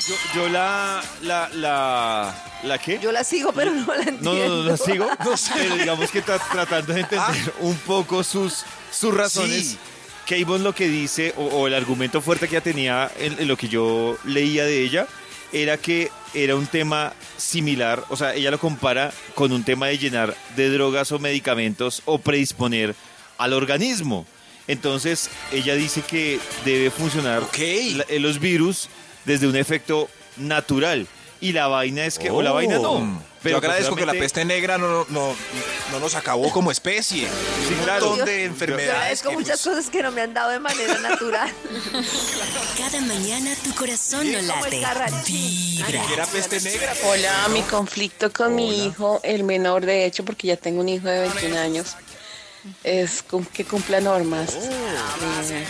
Yo, 0.07 0.15
yo 0.35 0.49
la, 0.49 1.01
la, 1.21 1.49
la, 1.49 2.43
¿la 2.63 2.77
qué? 2.79 2.99
Yo 2.99 3.11
la 3.11 3.23
sigo, 3.23 3.53
pero 3.53 3.71
no 3.71 3.85
la 3.95 4.01
entiendo. 4.03 4.33
No, 4.33 4.47
no, 4.47 4.63
no, 4.63 4.69
la 4.71 4.77
sigo. 4.77 5.07
Pero 5.53 5.75
digamos 5.75 6.09
que 6.11 6.25
tra- 6.25 6.41
tratando 6.51 6.93
de 6.93 7.01
entender 7.01 7.53
un 7.59 7.75
poco 7.77 8.23
sus, 8.23 8.63
sus 8.91 9.13
razones. 9.13 9.67
Sí. 9.67 9.77
Kayvon 10.27 10.63
lo 10.63 10.73
que 10.73 10.87
dice, 10.87 11.33
o, 11.37 11.43
o 11.45 11.67
el 11.67 11.73
argumento 11.73 12.21
fuerte 12.21 12.47
que 12.47 12.55
ella 12.55 12.63
tenía 12.63 13.11
en, 13.19 13.39
en 13.39 13.47
lo 13.47 13.57
que 13.57 13.67
yo 13.67 14.17
leía 14.25 14.65
de 14.65 14.81
ella, 14.83 15.07
era 15.51 15.77
que 15.77 16.09
era 16.33 16.55
un 16.55 16.65
tema 16.65 17.13
similar, 17.37 18.03
o 18.09 18.15
sea, 18.17 18.33
ella 18.33 18.49
lo 18.49 18.57
compara 18.59 19.11
con 19.35 19.51
un 19.51 19.63
tema 19.63 19.87
de 19.87 19.97
llenar 19.99 20.35
de 20.55 20.69
drogas 20.69 21.11
o 21.11 21.19
medicamentos 21.19 22.01
o 22.05 22.17
predisponer 22.17 22.95
al 23.37 23.53
organismo. 23.53 24.25
Entonces, 24.67 25.29
ella 25.51 25.75
dice 25.75 26.01
que 26.01 26.39
debe 26.65 26.89
funcionar 26.89 27.43
Ok. 27.43 27.57
la- 27.95 28.05
eh, 28.07 28.19
los 28.19 28.39
virus 28.39 28.89
desde 29.25 29.47
un 29.47 29.55
efecto 29.55 30.09
natural. 30.37 31.05
Y 31.41 31.51
la 31.51 31.67
vaina 31.67 32.05
es 32.05 32.17
que, 32.17 32.31
o 32.31 32.41
la 32.41 32.51
vaina 32.51 32.79
no. 32.79 33.21
Oh. 33.45 33.49
Yo 33.49 33.57
agradezco 33.57 33.95
que 33.95 34.05
la 34.05 34.13
peste 34.13 34.45
negra 34.45 34.77
no, 34.77 35.05
no, 35.09 35.35
no 35.91 35.99
nos 35.99 36.15
acabó 36.15 36.51
como 36.51 36.71
especie. 36.71 37.27
Sí, 37.67 37.73
un 37.73 37.83
claro. 37.83 38.09
montón 38.09 38.25
de 38.25 38.39
Yo 38.39 38.45
enfermedades. 38.45 38.93
agradezco 38.95 39.29
que, 39.29 39.35
muchas 39.35 39.61
pues, 39.61 39.75
cosas 39.75 39.89
que 39.91 40.03
no 40.03 40.11
me 40.11 40.21
han 40.21 40.33
dado 40.33 40.51
de 40.51 40.59
manera 40.59 40.97
natural. 40.99 41.51
Cada 42.77 43.01
mañana 43.01 43.53
tu 43.63 43.73
corazón 43.75 44.31
no 44.31 44.41
late. 44.41 44.83
Vibra. 45.27 46.03
Era 46.13 46.25
peste 46.25 46.61
negra. 46.61 46.93
Hola, 47.05 47.47
mi 47.49 47.61
conflicto 47.63 48.31
con 48.31 48.55
mi 48.55 48.85
hijo, 48.85 49.19
el 49.23 49.43
menor 49.43 49.85
de 49.85 50.05
hecho, 50.05 50.23
porque 50.23 50.47
ya 50.47 50.57
tengo 50.57 50.81
un 50.81 50.89
hijo 50.89 51.07
de 51.07 51.21
21 51.21 51.59
años, 51.59 51.95
es 52.83 53.23
que 53.53 53.65
cumpla 53.65 53.99
normas. 53.99 54.55
Eh, 54.55 55.65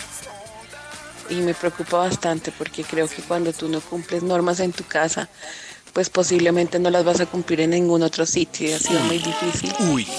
y 1.30 1.36
me 1.36 1.54
preocupa 1.54 1.98
bastante 1.98 2.52
porque 2.52 2.84
creo 2.84 3.08
que 3.08 3.22
cuando 3.22 3.52
tú 3.52 3.68
no 3.68 3.80
cumples 3.80 4.22
normas 4.22 4.60
en 4.60 4.72
tu 4.72 4.84
casa, 4.84 5.28
pues 5.94 6.10
posiblemente 6.10 6.78
no 6.78 6.90
las 6.90 7.04
vas 7.04 7.20
a 7.20 7.26
cumplir 7.26 7.60
en 7.62 7.70
ningún 7.70 8.02
otro 8.02 8.26
sitio 8.26 8.68
y 8.68 8.72
ha 8.74 8.78
sido 8.78 9.00
muy 9.00 9.18
difícil. 9.18 9.72
Uy, 9.90 10.04
Que 10.04 10.12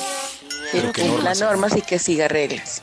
¿Pero 0.71 0.91
qué 0.91 1.01
cumpla 1.03 1.33
normas? 1.35 1.39
normas 1.41 1.75
y 1.77 1.81
que 1.83 1.99
siga 1.99 2.27
reglas. 2.27 2.81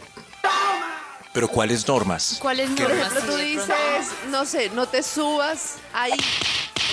pero 1.33 1.49
¿cuáles 1.49 1.89
normas? 1.89 2.37
¿Cuáles 2.41 2.71
¿Qué 2.77 2.85
Por 2.85 2.95
normas? 2.95 3.13
ejemplo, 3.13 3.33
tú 3.35 3.39
dices, 3.41 4.07
no 4.29 4.45
sé, 4.45 4.71
no 4.71 4.87
te 4.87 5.03
subas 5.03 5.77
ahí, 5.95 6.13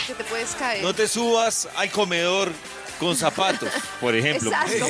porque 0.07 0.23
te 0.23 0.29
puedes 0.29 0.51
caer. 0.55 0.81
No 0.83 0.93
te 0.95 1.07
subas 1.07 1.67
al 1.75 1.91
comedor 1.91 2.49
con 2.99 3.15
zapatos, 3.15 3.69
por 3.99 4.15
ejemplo. 4.15 4.51
Exacto. 4.51 4.85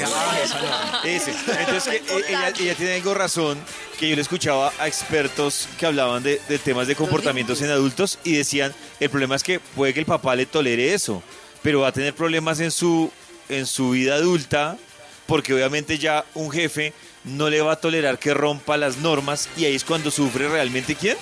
Ese. 1.05 1.31
Entonces, 1.31 2.01
que, 2.01 2.17
eh, 2.17 2.23
ella, 2.27 2.49
ella 2.59 2.75
tiene 2.75 2.95
algo 2.95 3.13
razón, 3.13 3.57
que 3.97 4.09
yo 4.09 4.15
le 4.15 4.21
escuchaba 4.21 4.73
a 4.79 4.87
expertos 4.87 5.69
que 5.77 5.85
hablaban 5.85 6.23
de, 6.23 6.41
de 6.49 6.59
temas 6.59 6.87
de 6.87 6.95
comportamientos 6.95 7.61
en 7.61 7.69
adultos 7.69 8.19
y 8.23 8.35
decían, 8.35 8.73
el 8.99 9.09
problema 9.09 9.35
es 9.35 9.43
que 9.43 9.59
puede 9.59 9.93
que 9.93 9.99
el 10.01 10.05
papá 10.05 10.35
le 10.35 10.45
tolere 10.45 10.93
eso, 10.93 11.23
pero 11.61 11.81
va 11.81 11.89
a 11.89 11.91
tener 11.91 12.13
problemas 12.13 12.59
en 12.59 12.71
su, 12.71 13.11
en 13.47 13.65
su 13.65 13.91
vida 13.91 14.15
adulta, 14.15 14.77
porque 15.27 15.53
obviamente 15.53 15.97
ya 15.97 16.25
un 16.33 16.51
jefe 16.51 16.93
no 17.23 17.49
le 17.49 17.61
va 17.61 17.73
a 17.73 17.75
tolerar 17.75 18.17
que 18.17 18.33
rompa 18.33 18.77
las 18.77 18.97
normas 18.97 19.49
y 19.57 19.65
ahí 19.65 19.75
es 19.75 19.83
cuando 19.83 20.09
sufre 20.09 20.47
realmente 20.49 20.95
quién? 20.95 21.17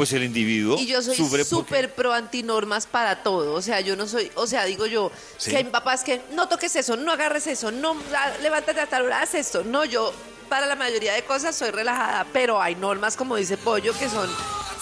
Pues 0.00 0.14
el 0.14 0.24
individuo. 0.24 0.78
Y 0.78 0.86
yo 0.86 1.02
soy 1.02 1.14
sufre 1.14 1.44
porque- 1.44 1.44
súper 1.44 1.94
pro 1.94 2.14
antinormas 2.14 2.86
para 2.86 3.22
todo. 3.22 3.52
O 3.52 3.60
sea, 3.60 3.80
yo 3.80 3.96
no 3.96 4.06
soy, 4.08 4.32
o 4.34 4.46
sea, 4.46 4.64
digo 4.64 4.86
yo, 4.86 5.12
Sí. 5.36 5.50
que 5.50 5.58
hay 5.58 5.64
papás 5.64 6.04
que 6.04 6.22
no 6.32 6.48
toques 6.48 6.74
eso, 6.76 6.96
no 6.96 7.12
agarres 7.12 7.46
eso, 7.46 7.70
no 7.70 7.94
ah, 8.16 8.30
levántate 8.40 8.80
a 8.80 8.86
tal 8.86 9.02
hora, 9.04 9.20
haz 9.20 9.34
esto. 9.34 9.62
No, 9.62 9.84
yo 9.84 10.10
para 10.48 10.66
la 10.66 10.74
mayoría 10.74 11.12
de 11.12 11.22
cosas 11.24 11.54
soy 11.54 11.70
relajada, 11.70 12.26
pero 12.32 12.62
hay 12.62 12.76
normas, 12.76 13.14
como 13.14 13.36
dice 13.36 13.58
Pollo, 13.58 13.92
que 13.98 14.08
son 14.08 14.26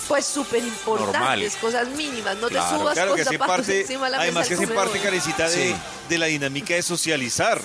pues 0.07 0.25
súper 0.25 0.63
importantes, 0.63 1.57
cosas 1.57 1.89
mínimas. 1.89 2.37
No 2.37 2.47
Claro, 2.49 2.71
te 2.71 2.79
subas 2.79 2.95
Claro 2.95 3.11
con 3.17 3.25
zapatos 3.25 3.47
parte, 3.57 3.81
encima 3.81 4.05
de 4.07 4.11
la 4.13 4.19
además 4.23 4.49
mesa 4.49 4.57
que 4.61 4.65
hace 4.67 4.73
parte. 4.75 5.01
Carecita, 5.01 5.49
de, 5.51 5.73
Sí. 5.73 5.77
de 6.09 6.19
la 6.19 6.27
dinámica 6.27 6.75
de 6.75 6.83
socializar. 6.83 7.61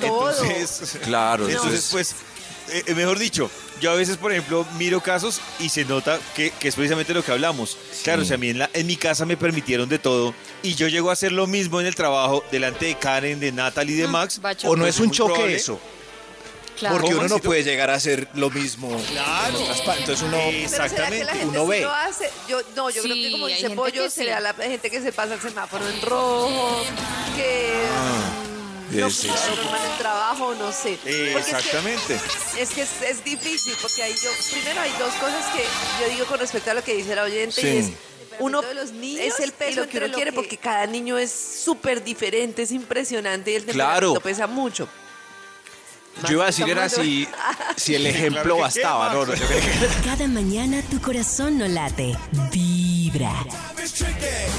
Todo. 0.00 0.30
Entonces, 0.32 0.98
Claro, 1.04 1.48
entonces 1.48 1.88
pues, 1.92 2.16
eh, 2.68 2.82
eh, 2.86 2.94
mejor 2.94 3.18
dicho, 3.18 3.50
yo 3.80 3.90
a 3.90 3.94
veces, 3.94 4.16
por 4.16 4.32
ejemplo, 4.32 4.66
miro 4.78 5.00
casos 5.02 5.40
y 5.60 5.68
se 5.68 5.84
nota 5.84 6.18
que, 6.34 6.50
que 6.50 6.68
es 6.68 6.74
precisamente 6.74 7.12
lo 7.14 7.22
que 7.24 7.32
hablamos. 7.32 7.76
Claro, 8.04 8.22
o 8.22 8.24
sea, 8.24 8.34
a 8.36 8.38
mí 8.38 8.50
en, 8.50 8.58
la- 8.58 8.70
en 8.72 8.86
mi 8.86 8.96
casa 8.96 9.24
me 9.26 9.36
permitieron 9.36 9.88
de 9.88 9.98
todo 9.98 10.34
y 10.62 10.74
yo 10.74 10.88
llego 10.88 11.10
a 11.10 11.12
hacer 11.12 11.32
lo 11.32 11.46
mismo 11.46 11.80
en 11.80 11.86
el 11.86 11.94
trabajo 11.94 12.44
delante 12.50 12.86
de 12.86 12.94
Karen, 12.96 13.40
de 13.40 13.52
Natalie 13.52 13.94
y 13.96 13.98
de 13.98 14.08
Max. 14.08 14.40
va 14.44 14.50
a 14.50 14.56
¿O 14.64 14.76
no 14.76 14.86
es 14.86 14.98
un 15.00 15.10
choque 15.10 15.32
probable. 15.34 15.56
eso? 15.56 15.80
Claro. 16.78 16.98
Porque 16.98 17.14
uno 17.14 17.26
no 17.28 17.38
puede 17.38 17.64
llegar 17.64 17.88
a 17.88 17.94
hacer 17.94 18.28
lo 18.34 18.50
mismo. 18.50 18.94
Claro. 19.10 19.56
en 19.56 19.62
otras 19.62 19.80
partes. 19.80 20.00
Entonces 20.00 20.28
uno... 20.28 20.36
Pero 20.36 20.68
¿será 20.68 20.84
que 20.88 20.94
Exactamente. 20.94 21.24
la 21.24 21.32
gente 21.32 21.46
uno 21.58 21.62
sí 21.64 21.68
ve. 21.70 21.80
lo 21.80 21.90
hace? 21.94 22.30
Yo, 22.48 22.60
no, 22.76 22.90
yo 22.90 23.02
creo 23.02 23.14
Sí, 23.14 23.22
que 23.22 23.30
como 23.32 23.46
dice 23.46 23.70
Pollo, 23.70 24.02
que 24.02 24.10
se 24.10 24.20
sí. 24.20 24.24
le 24.24 24.30
da 24.32 24.36
a 24.36 24.40
la 24.40 24.52
gente 24.54 24.90
que 24.90 25.00
se 25.00 25.10
pasa 25.10 25.34
el 25.34 25.40
semáforo 25.40 25.88
en 25.88 26.02
rojo, 26.02 26.84
que 27.34 27.72
mm, 27.72 28.25
en 28.98 29.92
el 29.92 29.98
trabajo, 29.98 30.54
no 30.54 30.72
sé. 30.72 30.98
Eh, 31.04 31.30
Porque 31.32 31.38
es 31.38 31.44
que- 31.46 31.50
exactamente. 31.56 32.20
Es 32.58 32.70
que 32.70 32.82
es, 32.82 32.90
es 33.08 33.24
difícil, 33.24 33.74
porque 33.82 34.02
ahí 34.02 34.14
yo, 34.22 34.30
primero 34.52 34.80
hay 34.80 34.90
dos 34.98 35.12
cosas 35.14 35.44
que 35.54 35.62
yo 36.02 36.08
digo 36.12 36.26
con 36.26 36.38
respecto 36.38 36.70
a 36.70 36.74
lo 36.74 36.82
que 36.84 36.94
dice 36.94 37.14
la 37.14 37.22
oyente, 37.24 37.60
Sí. 37.60 37.66
y 37.66 37.76
es, 37.78 37.90
uno 38.38 38.60
es 38.62 39.40
el 39.40 39.52
peso 39.52 39.80
lo 39.80 39.88
que 39.88 39.98
uno 39.98 40.12
quiere, 40.14 40.32
porque 40.32 40.56
cada 40.58 40.86
niño 40.86 41.16
es 41.18 41.30
súper 41.64 42.02
diferente, 42.04 42.62
es 42.62 42.72
impresionante 42.72 43.52
y 43.52 43.54
el 43.56 43.64
Claro. 43.64 44.12
temperamento 44.12 44.20
pesa 44.20 44.46
mucho. 44.46 44.88
Yo 46.26 46.32
iba 46.32 46.44
a 46.44 46.46
decir 46.46 46.66
era 46.68 46.88
si, 46.88 47.28
si 47.76 47.94
el 47.94 48.06
ejemplo 48.06 48.42
claro 48.42 48.56
bastaba. 48.58 49.12
No, 49.12 49.20
no, 49.26 49.26
Max. 49.26 49.40
yo 49.40 49.46
creo 49.46 49.60
que- 49.60 50.02
Cada 50.04 50.26
mañana 50.28 50.82
tu 50.90 50.98
corazón 51.00 51.58
no 51.58 51.68
late. 51.68 52.16
Vibra. 53.06 53.46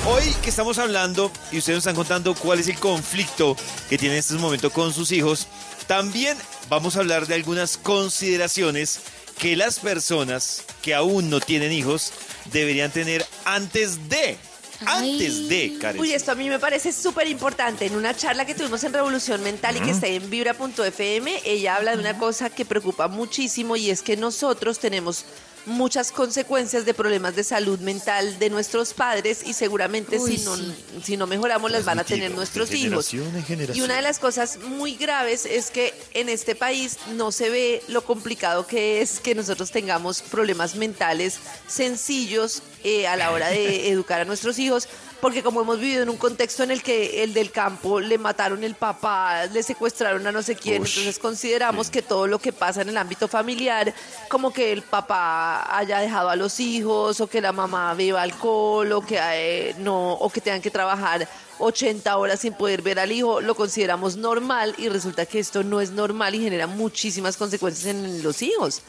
Hoy 0.05 0.23
que 0.41 0.49
estamos 0.49 0.77
hablando 0.77 1.31
y 1.51 1.57
ustedes 1.57 1.77
nos 1.77 1.81
están 1.81 1.95
contando 1.95 2.33
cuál 2.33 2.59
es 2.59 2.69
el 2.69 2.79
conflicto 2.79 3.57
que 3.89 3.97
tiene 3.97 4.15
en 4.15 4.19
estos 4.19 4.39
momentos 4.39 4.71
con 4.71 4.93
sus 4.93 5.11
hijos, 5.11 5.47
también 5.85 6.37
vamos 6.69 6.95
a 6.95 6.99
hablar 6.99 7.27
de 7.27 7.35
algunas 7.35 7.77
consideraciones 7.77 9.01
que 9.37 9.57
las 9.57 9.79
personas 9.79 10.63
que 10.81 10.95
aún 10.95 11.29
no 11.29 11.41
tienen 11.41 11.73
hijos 11.73 12.13
deberían 12.53 12.89
tener 12.91 13.25
antes 13.43 14.07
de. 14.07 14.37
Antes 14.85 15.49
de, 15.49 15.77
Karen. 15.81 15.99
Uy, 15.99 16.13
esto 16.13 16.31
a 16.31 16.35
mí 16.35 16.47
me 16.49 16.59
parece 16.59 16.93
súper 16.93 17.27
importante. 17.27 17.85
En 17.87 17.95
una 17.95 18.15
charla 18.15 18.45
que 18.45 18.55
tuvimos 18.55 18.83
en 18.83 18.93
Revolución 18.93 19.43
Mental 19.43 19.75
y 19.75 19.79
que 19.81 19.89
está 19.89 20.07
en 20.07 20.29
vibra.fm, 20.29 21.41
ella 21.43 21.75
habla 21.75 21.95
de 21.95 21.99
una 21.99 22.17
cosa 22.17 22.49
que 22.51 22.63
preocupa 22.63 23.07
muchísimo 23.07 23.75
y 23.75 23.89
es 23.89 24.03
que 24.03 24.15
nosotros 24.15 24.77
tenemos 24.77 25.25
muchas 25.67 26.11
consecuencias 26.11 26.85
de 26.85 26.93
problemas 26.93 27.35
de 27.35 27.43
salud 27.43 27.79
mental 27.79 28.39
de 28.39 28.49
nuestros 28.49 28.93
padres 28.93 29.45
y 29.45 29.53
seguramente 29.53 30.17
Uy, 30.17 30.37
si, 30.37 30.45
no, 30.45 30.55
sí. 30.55 30.73
si 31.03 31.17
no 31.17 31.27
mejoramos 31.27 31.69
las 31.69 31.85
van 31.85 31.99
a 31.99 32.03
tener 32.03 32.31
nuestros 32.31 32.73
hijos. 32.73 33.13
Y 33.13 33.81
una 33.81 33.95
de 33.95 34.01
las 34.01 34.17
cosas 34.17 34.59
muy 34.59 34.95
graves 34.95 35.45
es 35.45 35.69
que 35.69 35.93
en 36.13 36.29
este 36.29 36.55
país 36.55 36.97
no 37.15 37.31
se 37.31 37.49
ve 37.49 37.83
lo 37.89 38.03
complicado 38.03 38.65
que 38.65 39.01
es 39.01 39.19
que 39.19 39.35
nosotros 39.35 39.71
tengamos 39.71 40.21
problemas 40.21 40.75
mentales 40.75 41.39
sencillos 41.67 42.63
eh, 42.83 43.07
a 43.07 43.15
la 43.15 43.31
hora 43.31 43.49
de 43.49 43.89
educar 43.89 44.21
a 44.21 44.25
nuestros 44.25 44.59
hijos, 44.59 44.87
porque 45.19 45.41
como 45.41 45.61
hemos 45.61 45.79
vivido 45.79 46.03
en 46.03 46.09
un 46.09 46.17
contexto 46.17 46.63
en 46.63 46.71
el 46.71 46.83
que 46.83 47.23
el 47.23 47.33
del 47.33 47.51
campo 47.51 47.99
le 47.99 48.17
mataron 48.17 48.63
el 48.63 48.75
papá, 48.75 49.45
le 49.47 49.63
secuestraron 49.63 50.25
a 50.27 50.31
no 50.31 50.41
sé 50.43 50.55
quién, 50.55 50.83
Ush, 50.83 50.99
entonces 50.99 51.19
consideramos 51.19 51.89
que 51.89 52.01
todo 52.01 52.27
lo 52.27 52.39
que 52.39 52.53
pasa 52.53 52.81
en 52.81 52.89
el 52.89 52.97
ámbito 52.97 53.27
familiar, 53.27 53.93
como 54.29 54.53
que 54.53 54.71
el 54.71 54.83
papá 54.83 55.75
haya 55.77 55.99
dejado 55.99 56.29
a 56.29 56.35
los 56.35 56.59
hijos, 56.59 57.19
o 57.19 57.27
que 57.27 57.41
la 57.41 57.51
mamá 57.51 57.93
beba 57.93 58.21
alcohol, 58.21 58.91
o 58.91 59.01
que 59.01 59.19
eh, 59.19 59.75
no, 59.79 60.13
o 60.13 60.29
que 60.29 60.41
tengan 60.41 60.61
que 60.61 60.71
trabajar 60.71 61.27
80 61.59 62.17
horas 62.17 62.39
sin 62.39 62.53
poder 62.53 62.81
ver 62.81 62.99
al 62.99 63.11
hijo, 63.11 63.41
lo 63.41 63.55
consideramos 63.55 64.17
normal 64.17 64.75
y 64.77 64.89
resulta 64.89 65.25
que 65.25 65.39
esto 65.39 65.63
no 65.63 65.81
es 65.81 65.91
normal 65.91 66.35
y 66.35 66.43
genera 66.43 66.67
muchísimas 66.67 67.37
consecuencias 67.37 67.87
en 67.87 68.23
los 68.23 68.41
hijos. 68.41 68.81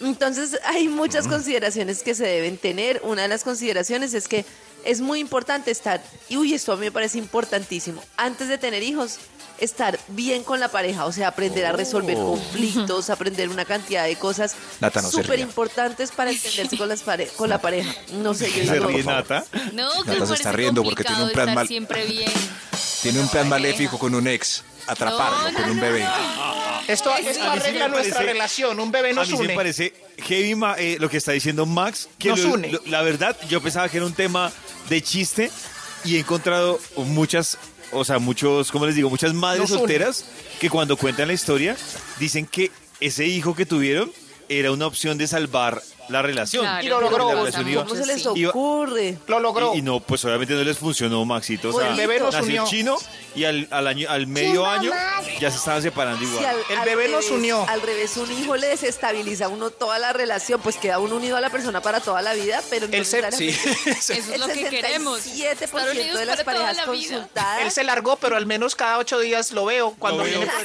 Entonces 0.00 0.58
hay 0.64 0.88
muchas 0.88 1.26
consideraciones 1.28 2.02
que 2.02 2.14
se 2.14 2.24
deben 2.26 2.56
tener. 2.58 3.00
Una 3.04 3.22
de 3.22 3.28
las 3.28 3.44
consideraciones 3.44 4.12
es 4.14 4.28
que 4.28 4.44
es 4.84 5.00
muy 5.00 5.18
importante 5.20 5.70
estar, 5.70 6.02
y 6.28 6.36
uy, 6.36 6.52
esto 6.52 6.72
a 6.72 6.76
mí 6.76 6.82
me 6.86 6.92
parece 6.92 7.16
importantísimo, 7.18 8.02
antes 8.18 8.48
de 8.48 8.58
tener 8.58 8.82
hijos, 8.82 9.16
estar 9.58 9.98
bien 10.08 10.42
con 10.42 10.60
la 10.60 10.68
pareja, 10.68 11.06
o 11.06 11.12
sea, 11.12 11.28
aprender 11.28 11.64
a 11.64 11.72
resolver 11.72 12.16
conflictos, 12.16 13.08
aprender 13.08 13.48
una 13.48 13.64
cantidad 13.64 14.04
de 14.04 14.16
cosas 14.16 14.56
no 14.80 14.90
súper 15.10 15.38
importantes 15.38 16.10
para 16.10 16.32
entenderse 16.32 16.76
con, 16.76 16.88
las 16.90 17.00
pare- 17.02 17.28
con 17.28 17.48
la 17.48 17.62
pareja. 17.62 17.94
No 18.14 18.34
sé, 18.34 18.50
yo 18.50 18.64
Se 18.66 18.74
digo, 18.74 18.88
ríe 18.88 19.04
Nata. 19.04 19.44
No, 19.72 19.90
que 20.02 20.10
Nata 20.10 20.12
se 20.12 20.18
parece 20.18 20.34
está 20.34 20.52
riendo 20.52 20.82
porque 20.82 21.04
tiene 21.04 21.22
un 21.24 21.30
plan 21.30 21.54
mal- 21.54 21.66
siempre 21.68 22.04
bien. 22.04 22.30
Tiene 23.00 23.20
un 23.20 23.28
plan 23.28 23.48
maléfico 23.48 23.98
con 23.98 24.14
un 24.14 24.26
ex. 24.26 24.64
Atraparlo 24.86 25.50
No, 25.50 25.54
con 25.54 25.66
no, 25.66 25.72
un 25.72 25.76
no, 25.78 25.82
bebé. 25.82 26.04
Esto, 26.88 27.12
A 27.12 27.18
esto 27.18 27.30
mí 27.32 27.38
me 27.40 27.46
arregla 27.60 27.88
nuestra 27.88 28.14
parece- 28.14 28.32
relación. 28.32 28.80
Un 28.80 28.90
bebé 28.92 29.10
A 29.10 29.12
nos 29.14 29.28
mí 29.28 29.32
sí 29.36 29.38
me 29.42 29.46
une. 29.46 29.54
parece 29.54 29.94
heavy 30.18 30.54
eh, 30.78 30.96
lo 31.00 31.08
que 31.08 31.16
está 31.16 31.32
diciendo 31.32 31.66
Max, 31.66 32.08
que 32.18 32.28
Nos 32.30 32.40
lo- 32.40 32.54
une. 32.54 32.72
lo- 32.72 32.82
la 32.86 33.02
verdad 33.02 33.36
yo 33.48 33.60
pensaba 33.62 33.88
que 33.88 33.96
era 33.98 34.06
un 34.06 34.14
tema 34.14 34.52
de 34.88 35.02
chiste 35.02 35.50
y 36.04 36.16
he 36.16 36.18
encontrado 36.20 36.78
muchas, 36.96 37.58
o 37.92 38.04
sea, 38.04 38.18
muchos, 38.18 38.70
¿cómo 38.70 38.86
les 38.86 38.94
digo? 38.94 39.08
Muchas 39.10 39.32
madres 39.34 39.70
une. 39.70 39.78
solteras 39.78 40.24
que 40.60 40.68
cuando 40.70 40.96
cuentan 40.96 41.28
la 41.28 41.34
historia 41.34 41.76
dicen 42.18 42.46
que 42.46 42.70
ese 43.00 43.26
hijo 43.26 43.54
que 43.54 43.66
tuvieron 43.66 44.12
era 44.48 44.72
una 44.72 44.86
opción 44.86 45.18
de 45.18 45.26
salvar 45.26 45.82
la 46.08 46.20
relación. 46.20 46.64
Claro, 46.64 46.84
Y 46.84 46.88
lo 46.88 47.00
logró. 47.00 47.28
La 47.32 47.34
relación 47.40 47.68
iba- 47.68 47.84
¿Cómo 47.84 47.94
se 47.94 48.06
les 48.06 48.22
Sí. 48.22 48.28
Iba- 48.34 48.50
ocurre? 48.50 49.16
Lo 49.26 49.40
logró. 49.40 49.74
Y, 49.74 49.78
y 49.78 49.82
no, 49.82 50.00
pues 50.00 50.22
obviamente 50.26 50.52
no 50.52 50.62
les 50.62 50.76
funcionó, 50.76 51.24
Maxito. 51.24 51.70
O 51.70 51.72
Pues 51.72 51.84
sea, 51.84 51.92
el 51.92 51.96
bebé 51.98 52.20
nos 52.20 52.34
nació 52.34 52.46
unió. 52.46 52.66
chino 52.66 52.98
y 53.34 53.44
al, 53.44 53.66
al 53.70 53.86
año, 53.86 54.10
al 54.10 54.26
medio 54.26 54.66
año 54.66 54.90
ya 55.40 55.50
se 55.50 55.56
estaban 55.56 55.80
separando 55.80 56.22
igual. 56.22 56.38
Si 56.40 56.44
al- 56.44 56.56
El 56.68 56.78
al 56.80 56.84
bebé 56.84 57.08
nos 57.08 57.30
unió. 57.30 57.66
Al 57.68 57.80
revés, 57.80 58.16
un 58.18 58.30
hijo 58.30 58.54
le 58.56 58.66
desestabiliza 58.68 59.46
a 59.46 59.48
uno 59.48 59.70
toda 59.70 59.98
la 59.98 60.12
relación, 60.12 60.60
pues 60.60 60.76
queda 60.76 60.98
uno 60.98 61.16
unido 61.16 61.38
a 61.38 61.40
la 61.40 61.48
persona 61.48 61.80
para 61.80 62.00
toda 62.00 62.20
la 62.20 62.34
vida, 62.34 62.62
pero 62.68 62.86
no 62.86 62.92
El 62.94 63.06
se- 63.06 63.32
Sí. 63.32 63.48
Eso 63.86 64.12
es 64.12 64.28
El 64.28 64.40
lo 64.40 64.48
que 64.48 64.68
queremos. 64.68 65.20
67% 65.20 65.62
Estar 65.64 65.90
unidos 65.90 66.18
de 66.18 66.26
las 66.26 66.44
parejas 66.44 66.76
la 66.76 66.84
consultadas. 66.84 67.62
Él 67.62 67.70
se 67.70 67.82
largó, 67.82 68.16
pero 68.16 68.36
al 68.36 68.44
menos 68.44 68.74
cada 68.74 68.98
ocho 68.98 69.18
días 69.20 69.52
lo 69.52 69.64
veo 69.64 69.94
cuando 69.98 70.18
Lo 70.18 70.24
veo. 70.24 70.40
viene 70.40 70.52
por 70.52 70.60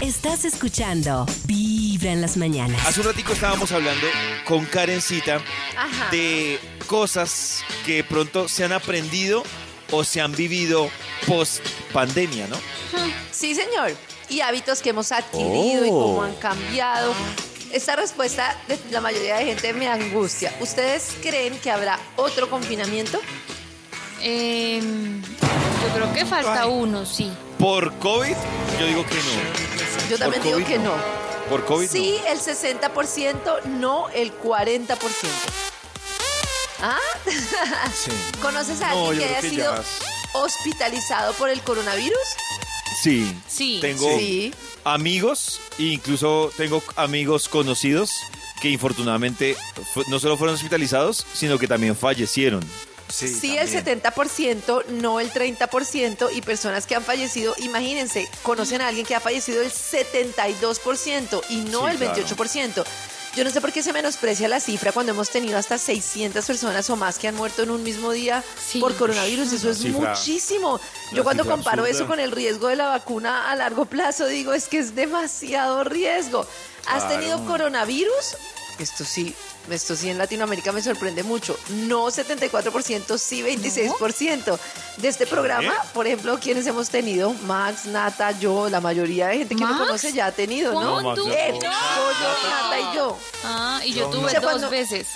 el. 0.00 0.08
Estás 0.08 0.46
escuchando 0.46 1.26
Vibra 2.04 2.12
en 2.12 2.20
las 2.20 2.36
mañanas. 2.36 2.86
Hace 2.86 3.00
un 3.00 3.06
ratico 3.06 3.32
estábamos 3.32 3.72
hablando 3.72 4.06
con 4.46 4.66
Karencita 4.66 5.40
Ajá. 5.74 6.10
de 6.10 6.60
cosas 6.86 7.64
que 7.86 7.94
de 7.96 8.04
pronto 8.04 8.46
se 8.46 8.62
han 8.62 8.72
aprendido 8.72 9.42
o 9.90 10.04
se 10.04 10.20
han 10.20 10.32
vivido 10.32 10.90
post 11.26 11.66
pandemia, 11.94 12.46
¿no? 12.48 12.56
Sí, 13.32 13.54
señor. 13.54 13.96
Y 14.28 14.42
hábitos 14.42 14.82
que 14.82 14.90
hemos 14.90 15.12
adquirido 15.12 15.86
y 15.86 15.88
Oh. 15.90 16.02
cómo 16.08 16.22
han 16.24 16.34
cambiado. 16.34 17.14
Esta 17.72 17.96
respuesta 17.96 18.54
de 18.68 18.78
la 18.90 19.00
mayoría 19.00 19.36
de 19.36 19.46
gente 19.46 19.72
me 19.72 19.88
angustia. 19.88 20.54
¿Ustedes 20.60 21.14
creen 21.22 21.58
que 21.58 21.70
habrá 21.70 21.98
otro 22.16 22.50
confinamiento? 22.50 23.18
Em, 24.20 25.22
yo 25.22 25.94
creo 25.94 26.12
que 26.12 26.26
falta 26.26 26.66
uno, 26.66 27.06
sí. 27.06 27.32
Por 27.58 27.94
COVID, 27.98 28.36
yo 28.78 28.86
digo 28.86 29.06
que 29.06 29.14
no. 29.14 30.10
Yo 30.10 30.18
también 30.18 30.42
digo 30.42 30.58
que 30.58 30.76
no. 30.78 30.94
no. 30.96 31.23
Por 31.48 31.64
COVID, 31.66 31.88
Sí, 31.88 32.16
el 32.26 32.38
60%, 32.40 33.64
no 33.78 34.08
el 34.10 34.32
40%. 34.38 34.96
¿Ah? 36.80 36.98
Sí. 37.94 38.10
¿Conoces 38.42 38.80
a 38.82 38.90
alguien 38.90 39.18
que 39.18 39.24
haya 39.26 39.40
que 39.40 39.50
sido 39.50 39.74
hospitalizado 40.34 41.32
por 41.34 41.48
el 41.48 41.60
coronavirus? 41.60 42.18
Sí. 43.02 43.36
Sí. 43.46 43.78
Tengo 43.80 44.08
Sí. 44.18 44.52
amigos, 44.84 45.60
incluso 45.78 46.50
tengo 46.56 46.82
amigos 46.96 47.48
conocidos 47.48 48.10
que 48.60 48.70
infortunadamente 48.70 49.56
no 50.08 50.18
solo 50.18 50.36
fueron 50.36 50.54
hospitalizados, 50.56 51.26
sino 51.34 51.58
que 51.58 51.68
también 51.68 51.96
fallecieron. 51.96 52.62
Sí, 53.14 53.28
Sí, 53.28 53.56
el 53.56 53.70
también. 53.70 54.02
70%, 54.02 54.84
no 54.88 55.20
el 55.20 55.30
30%, 55.32 56.30
y 56.34 56.40
personas 56.42 56.86
que 56.86 56.96
han 56.96 57.04
fallecido, 57.04 57.54
imagínense, 57.58 58.28
conocen 58.42 58.80
a 58.82 58.88
alguien 58.88 59.06
que 59.06 59.14
ha 59.14 59.20
fallecido 59.20 59.62
el 59.62 59.70
72% 59.70 61.42
y 61.50 61.56
no 61.70 61.84
Sí, 61.84 61.90
el 61.92 61.96
claro. 61.98 62.14
28%. 62.16 62.84
Yo 63.36 63.42
no 63.42 63.50
sé 63.50 63.60
por 63.60 63.72
qué 63.72 63.82
se 63.82 63.92
menosprecia 63.92 64.46
la 64.48 64.60
cifra 64.60 64.92
cuando 64.92 65.10
hemos 65.12 65.28
tenido 65.28 65.58
hasta 65.58 65.76
600 65.76 66.44
personas 66.46 66.88
o 66.90 66.94
más 66.96 67.18
que 67.18 67.26
han 67.26 67.34
muerto 67.34 67.62
en 67.64 67.70
un 67.70 67.82
mismo 67.82 68.12
día 68.12 68.44
Sí. 68.64 68.78
por 68.78 68.94
coronavirus. 68.96 69.52
Eso 69.52 69.70
es 69.70 69.78
cifra- 69.82 70.10
muchísimo. 70.14 70.80
Yo 71.12 71.24
cuando 71.24 71.44
comparo 71.44 71.82
absurda. 71.82 71.98
eso 72.00 72.06
con 72.08 72.20
el 72.20 72.30
riesgo 72.30 72.68
de 72.68 72.76
la 72.76 72.86
vacuna 72.88 73.50
a 73.50 73.56
largo 73.56 73.86
plazo, 73.86 74.26
digo, 74.26 74.52
es 74.52 74.68
que 74.68 74.78
es 74.78 74.94
demasiado 74.94 75.82
riesgo. 75.82 76.46
¿Has 76.86 77.02
Claro. 77.04 77.08
tenido 77.20 77.44
coronavirus? 77.46 78.36
Esto 78.78 79.04
sí, 79.04 79.34
esto 79.70 79.96
sí 79.96 80.10
en 80.10 80.18
Latinoamérica 80.18 80.72
me 80.72 80.82
sorprende 80.82 81.22
mucho. 81.22 81.58
No 81.70 82.06
74%, 82.08 83.18
sí 83.18 83.42
26%. 83.42 84.58
De 84.98 85.08
este 85.08 85.26
programa, 85.26 85.72
por 85.92 86.06
ejemplo, 86.06 86.38
quienes 86.38 86.66
hemos 86.66 86.88
tenido, 86.90 87.32
Max, 87.46 87.86
Nata, 87.86 88.30
yo, 88.38 88.68
la 88.68 88.80
mayoría 88.80 89.28
de 89.28 89.38
gente 89.38 89.56
que 89.56 89.64
me 89.64 89.76
conoce 89.76 90.12
ya 90.12 90.26
ha 90.26 90.32
tenido, 90.32 90.72
¿no? 90.72 90.96
¿Cómo 90.96 91.08
Max, 91.10 91.20
tú? 91.20 91.28
ya 91.30 91.46
Él, 91.46 91.54
no. 91.54 91.60
yo, 91.60 92.48
Nata 92.48 92.78
y 92.80 92.96
yo. 92.96 93.18
Ah, 93.44 93.80
y 93.84 93.92
yo 93.94 94.06
tuve 94.10 94.26
O 94.26 94.28
sea, 94.28 94.40
dos 94.40 94.50
cuando- 94.50 94.70
veces. 94.70 95.08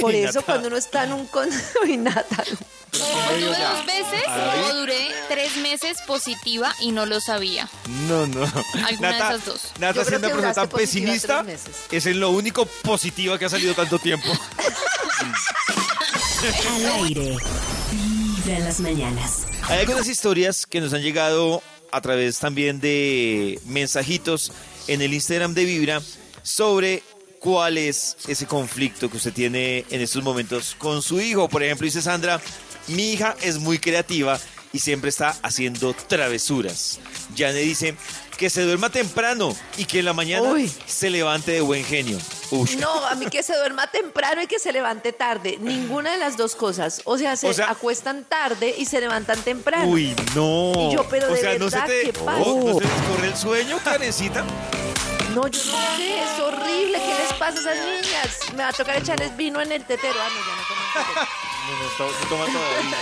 Por 0.00 0.14
Y 0.14 0.24
eso 0.24 0.42
cuando 0.42 0.68
uno 0.68 0.76
está 0.76 1.04
en 1.04 1.12
un 1.12 1.26
con... 1.26 1.48
Uy, 1.84 1.96
Nata. 1.96 2.44
Yo 2.44 2.98
tuve 3.38 3.58
dos 3.58 3.86
veces 3.86 4.24
o 4.70 4.74
duré 4.74 4.91
tres 5.32 5.56
meses 5.56 5.96
positiva 6.06 6.74
y 6.78 6.92
no 6.92 7.06
lo 7.06 7.18
sabía. 7.18 7.66
No, 8.06 8.26
no. 8.26 8.44
Alguna 8.86 9.12
de 9.12 9.16
esas 9.16 9.44
dos. 9.46 9.62
Nata 9.78 10.04
siendo 10.04 10.26
una 10.26 10.36
persona 10.36 10.54
tan 10.54 10.68
pesimista, 10.68 11.42
es 11.90 12.06
en 12.06 12.20
lo 12.20 12.30
único 12.30 12.66
positiva 12.66 13.38
que 13.38 13.46
ha 13.46 13.48
salido 13.48 13.74
tanto 13.74 13.98
tiempo. 13.98 14.28
Al 16.74 16.86
aire. 17.04 17.36
Vibra 17.90 18.56
en 18.58 18.64
las 18.64 18.80
mañanas. 18.80 19.46
Hay 19.68 19.78
algunas 19.80 20.06
historias 20.06 20.66
que 20.66 20.82
nos 20.82 20.92
han 20.92 21.00
llegado 21.00 21.62
a 21.90 22.02
través 22.02 22.38
también 22.38 22.78
de 22.80 23.58
mensajitos 23.64 24.52
en 24.86 25.00
el 25.00 25.14
Instagram 25.14 25.54
de 25.54 25.64
Vibra 25.64 26.02
sobre 26.42 27.02
cuál 27.38 27.78
es 27.78 28.18
ese 28.28 28.46
conflicto 28.46 29.10
que 29.10 29.16
usted 29.16 29.32
tiene 29.32 29.86
en 29.88 30.02
estos 30.02 30.22
momentos 30.22 30.74
con 30.76 31.00
su 31.00 31.22
hijo. 31.22 31.48
Por 31.48 31.62
ejemplo, 31.62 31.86
dice 31.86 32.02
Sandra, 32.02 32.38
mi 32.88 33.12
hija 33.12 33.34
es 33.40 33.58
muy 33.58 33.78
creativa 33.78 34.38
y 34.72 34.78
siempre 34.78 35.10
está 35.10 35.36
haciendo 35.42 35.94
travesuras. 35.94 36.98
Jane 37.36 37.60
dice 37.60 37.96
que 38.38 38.48
se 38.50 38.62
duerma 38.62 38.90
temprano 38.90 39.54
y 39.76 39.84
que 39.84 39.98
en 40.00 40.06
la 40.06 40.12
mañana 40.14 40.50
Uy. 40.50 40.72
se 40.86 41.10
levante 41.10 41.52
de 41.52 41.60
buen 41.60 41.84
genio. 41.84 42.18
Uy. 42.50 42.76
No, 42.76 43.06
a 43.06 43.14
mí 43.14 43.26
que 43.26 43.42
se 43.42 43.54
duerma 43.56 43.86
temprano 43.86 44.42
y 44.42 44.46
que 44.46 44.58
se 44.58 44.72
levante 44.72 45.12
tarde. 45.12 45.58
Ninguna 45.60 46.12
de 46.12 46.18
las 46.18 46.36
dos 46.36 46.54
cosas. 46.56 47.02
O 47.04 47.16
sea, 47.18 47.36
se 47.36 47.48
O 47.48 47.52
sea- 47.52 47.70
acuestan 47.70 48.24
tarde 48.24 48.74
y 48.76 48.86
se 48.86 49.00
levantan 49.00 49.40
temprano. 49.42 49.86
Uy, 49.88 50.14
no. 50.34 50.72
Y 50.90 50.94
yo, 50.94 51.06
pero 51.08 51.28
o 51.28 51.32
de 51.32 51.40
sea, 51.40 51.58
no 51.58 51.70
se 51.70 51.76
verdad, 51.76 51.86
te, 51.88 52.02
¿qué 52.04 52.12
pasa? 52.14 52.42
oh, 52.44 52.64
¿no 52.72 52.74
se 52.78 52.80
les 52.84 53.02
corre 53.08 53.26
el 53.28 53.36
sueño, 53.36 53.78
Karencita? 53.84 54.44
No, 55.34 55.46
yo 55.46 55.64
no 55.64 55.72
sé, 55.96 56.20
es 56.20 56.40
horrible. 56.40 56.98
¿Qué 56.98 57.14
les 57.22 57.32
pasa 57.38 57.58
a 57.58 57.60
esas 57.72 57.76
niñas? 57.76 58.28
Me 58.56 58.62
va 58.64 58.68
a 58.68 58.72
tocar 58.72 58.96
echarles 58.96 59.34
vino 59.36 59.60
en 59.62 59.72
el 59.72 59.84
tetero. 59.84 60.14
Ah, 60.20 60.28
no, 60.28 60.40
ya 60.40 60.56
no 60.56 60.62
toman 60.68 61.06
tetero. 61.06 61.28
No, 61.62 62.06
no, 62.06 62.28
toma 62.28 62.44
todavía. 62.46 62.96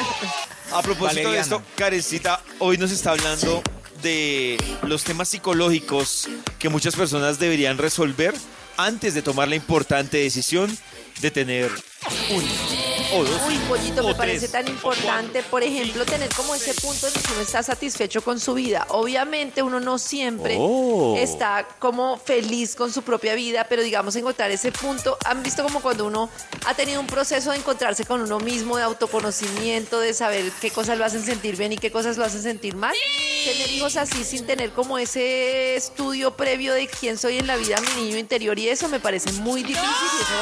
A 0.72 0.82
propósito 0.82 1.32
de 1.32 1.38
esto, 1.38 1.62
Karencita, 1.76 2.40
hoy 2.58 2.78
nos 2.78 2.92
está 2.92 3.10
hablando 3.10 3.62
de 4.02 4.56
los 4.82 5.02
temas 5.02 5.28
psicológicos 5.28 6.28
que 6.58 6.68
muchas 6.68 6.94
personas 6.94 7.38
deberían 7.38 7.76
resolver 7.76 8.34
antes 8.76 9.14
de 9.14 9.22
tomar 9.22 9.48
la 9.48 9.56
importante 9.56 10.18
decisión 10.18 10.76
de 11.20 11.30
tener 11.30 11.70
un 12.30 12.89
o 13.12 13.24
dos 13.24 13.40
Uy, 13.48 13.56
pollito, 13.68 14.02
me 14.02 14.12
o 14.12 14.16
parece 14.16 14.48
tres, 14.48 14.52
tan 14.52 14.66
o 14.66 14.70
importante, 14.70 15.42
por 15.42 15.62
ejemplo, 15.62 16.04
tener 16.04 16.28
como 16.34 16.54
ese 16.54 16.74
punto 16.74 17.08
en 17.08 17.14
el 17.14 17.22
que 17.22 17.32
uno 17.32 17.40
está 17.42 17.62
satisfecho 17.62 18.22
con 18.22 18.38
su 18.40 18.54
vida. 18.54 18.86
Obviamente 18.90 19.62
uno 19.62 19.80
no 19.80 19.98
siempre 19.98 20.56
Oh. 20.58 21.14
está 21.18 21.66
como 21.78 22.16
feliz 22.18 22.74
con 22.74 22.92
su 22.92 23.02
propia 23.02 23.34
vida, 23.34 23.66
pero 23.68 23.82
digamos 23.82 24.14
encontrar 24.16 24.50
ese 24.50 24.72
punto. 24.72 25.16
¿Han 25.24 25.42
visto 25.42 25.62
como 25.62 25.80
cuando 25.80 26.06
uno 26.06 26.28
ha 26.66 26.74
tenido 26.74 27.00
un 27.00 27.06
proceso 27.06 27.50
de 27.50 27.58
encontrarse 27.58 28.04
con 28.04 28.20
uno 28.20 28.38
mismo, 28.38 28.76
de 28.76 28.82
autoconocimiento, 28.84 30.00
de 30.00 30.14
saber 30.14 30.50
qué 30.60 30.70
cosas 30.70 30.98
lo 30.98 31.04
hacen 31.04 31.24
sentir 31.24 31.56
bien 31.56 31.72
y 31.72 31.78
qué 31.78 31.90
cosas 31.90 32.16
lo 32.16 32.24
hacen 32.24 32.42
sentir 32.42 32.74
mal? 32.76 32.94
tener 33.44 33.70
hijos 33.70 33.96
así 33.96 34.22
sin 34.22 34.44
tener 34.46 34.70
como 34.70 34.98
ese 34.98 35.74
estudio 35.74 36.32
previo 36.36 36.74
de 36.74 36.86
quién 36.88 37.16
soy 37.16 37.38
en 37.38 37.46
la 37.46 37.56
vida, 37.56 37.76
mi 37.80 38.02
niño 38.02 38.18
interior 38.18 38.58
y 38.58 38.68
eso 38.68 38.86
me 38.88 39.00
parece 39.00 39.32
muy 39.32 39.62
difícil 39.62 39.82
y 39.82 40.22
eso 40.22 40.34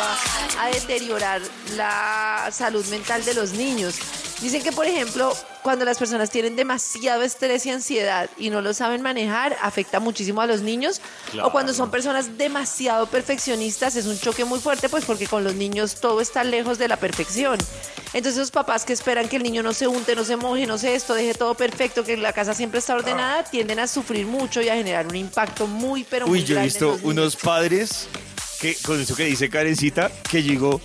va 0.58 0.64
a 0.64 0.68
deteriorar 0.70 1.40
la 1.76 2.50
salud 2.58 2.84
mental 2.86 3.24
de 3.24 3.34
los 3.34 3.52
niños. 3.52 3.94
Dicen 4.40 4.62
que, 4.62 4.72
por 4.72 4.86
ejemplo, 4.86 5.34
cuando 5.62 5.84
las 5.84 5.98
personas 5.98 6.30
tienen 6.30 6.54
demasiado 6.54 7.22
estrés 7.22 7.66
y 7.66 7.70
ansiedad 7.70 8.30
y 8.38 8.50
no 8.50 8.60
lo 8.60 8.72
saben 8.72 9.02
manejar, 9.02 9.56
afecta 9.62 10.00
muchísimo 10.00 10.40
a 10.40 10.46
los 10.46 10.60
niños. 10.60 11.00
O 11.42 11.50
cuando 11.50 11.74
son 11.74 11.90
personas 11.90 12.38
demasiado 12.38 13.06
perfeccionistas, 13.06 13.96
es 13.96 14.06
un 14.06 14.18
choque 14.18 14.44
muy 14.44 14.60
fuerte, 14.60 14.88
pues 14.88 15.04
porque 15.04 15.26
con 15.26 15.44
los 15.44 15.54
niños 15.54 15.96
todo 16.00 16.20
está 16.20 16.44
lejos 16.44 16.78
de 16.78 16.88
la 16.88 16.96
perfección. 16.96 17.58
Entonces, 18.12 18.38
los 18.38 18.50
papás 18.50 18.84
que 18.84 18.92
esperan 18.92 19.28
que 19.28 19.36
el 19.36 19.42
niño 19.42 19.62
no 19.62 19.72
se 19.72 19.86
unte, 19.86 20.14
no 20.14 20.24
se 20.24 20.36
moje, 20.36 20.66
no 20.66 20.78
sé 20.78 20.94
esto, 20.94 21.14
deje 21.14 21.34
todo 21.34 21.54
perfecto, 21.54 22.04
que 22.04 22.16
la 22.16 22.32
casa 22.32 22.54
siempre 22.54 22.78
está 22.78 22.94
ordenada, 22.94 23.44
tienden 23.44 23.80
a 23.80 23.86
sufrir 23.86 24.26
mucho 24.26 24.62
y 24.62 24.68
a 24.68 24.74
generar 24.74 25.06
un 25.06 25.16
impacto 25.16 25.66
muy, 25.66 26.04
pero 26.04 26.26
muy 26.26 26.40
Uy, 26.40 26.44
yo 26.44 26.52
he 26.52 26.54
grande 26.54 26.68
visto 26.68 26.98
unos 27.02 27.36
padres 27.36 28.08
que, 28.60 28.74
con 28.76 29.00
eso 29.00 29.14
que 29.14 29.24
dice 29.24 29.48
Karencita, 29.48 30.10
que 30.30 30.42
llegó, 30.42 30.80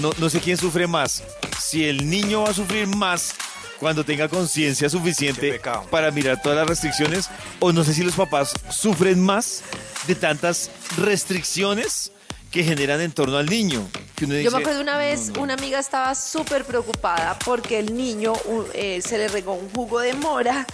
no, 0.00 0.10
no 0.18 0.30
sé 0.30 0.40
quién 0.40 0.56
sufre 0.56 0.86
más. 0.86 1.22
Si 1.58 1.84
el 1.84 2.08
niño 2.08 2.42
va 2.42 2.50
a 2.50 2.54
sufrir 2.54 2.86
más 2.86 3.34
cuando 3.78 4.04
tenga 4.04 4.28
conciencia 4.28 4.88
suficiente 4.88 5.60
para 5.90 6.10
mirar 6.10 6.40
todas 6.40 6.58
las 6.58 6.68
restricciones, 6.68 7.28
o 7.60 7.72
no 7.72 7.84
sé 7.84 7.94
si 7.94 8.02
los 8.02 8.14
papás 8.14 8.54
sufren 8.70 9.20
más 9.20 9.62
de 10.06 10.14
tantas 10.14 10.70
restricciones 10.96 12.12
que 12.50 12.62
generan 12.62 13.00
en 13.00 13.12
torno 13.12 13.36
al 13.36 13.46
niño. 13.46 13.88
Que 14.14 14.26
uno 14.26 14.34
Yo 14.34 14.38
dice, 14.40 14.50
me 14.52 14.58
acuerdo 14.58 14.80
una 14.80 14.96
vez, 14.96 15.28
no, 15.28 15.34
no. 15.34 15.42
una 15.42 15.54
amiga 15.54 15.78
estaba 15.80 16.14
súper 16.14 16.64
preocupada 16.64 17.36
porque 17.44 17.80
el 17.80 17.96
niño 17.96 18.32
eh, 18.74 19.02
se 19.02 19.18
le 19.18 19.28
regó 19.28 19.54
un 19.54 19.68
jugo 19.70 19.98
de 19.98 20.14
mora 20.14 20.66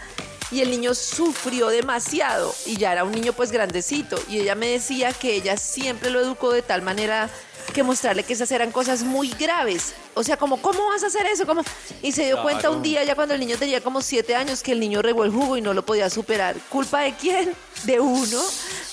y 0.50 0.60
el 0.60 0.70
niño 0.70 0.94
sufrió 0.94 1.68
demasiado 1.68 2.54
y 2.66 2.76
ya 2.76 2.92
era 2.92 3.04
un 3.04 3.12
niño 3.12 3.32
pues 3.32 3.50
grandecito 3.50 4.22
y 4.28 4.38
ella 4.38 4.54
me 4.54 4.66
decía 4.68 5.12
que 5.12 5.34
ella 5.34 5.56
siempre 5.56 6.10
lo 6.10 6.20
educó 6.20 6.52
de 6.52 6.62
tal 6.62 6.82
manera 6.82 7.30
que 7.72 7.83
mostrarle 7.83 8.22
que 8.22 8.33
esas 8.33 8.50
eran 8.52 8.70
cosas 8.70 9.02
muy 9.02 9.28
graves. 9.38 9.94
O 10.14 10.22
sea, 10.22 10.37
como, 10.37 10.61
¿cómo 10.61 10.87
vas 10.88 11.02
a 11.04 11.06
hacer 11.09 11.26
eso? 11.26 11.46
¿Cómo? 11.46 11.62
Y 12.02 12.12
se 12.12 12.26
dio 12.26 12.42
cuenta 12.42 12.70
un 12.70 12.83
día, 12.83 13.02
ya 13.04 13.14
cuando 13.14 13.35
el 13.35 13.40
niño 13.40 13.56
tenía 13.56 13.80
como 13.80 14.02
siete 14.02 14.35
años, 14.35 14.62
que 14.62 14.72
el 14.72 14.80
niño 14.80 15.02
regó 15.02 15.24
el 15.24 15.30
jugo 15.30 15.56
y 15.56 15.61
no 15.62 15.72
lo 15.74 15.85
podía 15.85 16.11
superar. 16.11 16.56
¿Culpa 16.68 17.00
de 17.00 17.14
quién? 17.14 17.52
De 17.85 17.98
uno, 17.98 18.38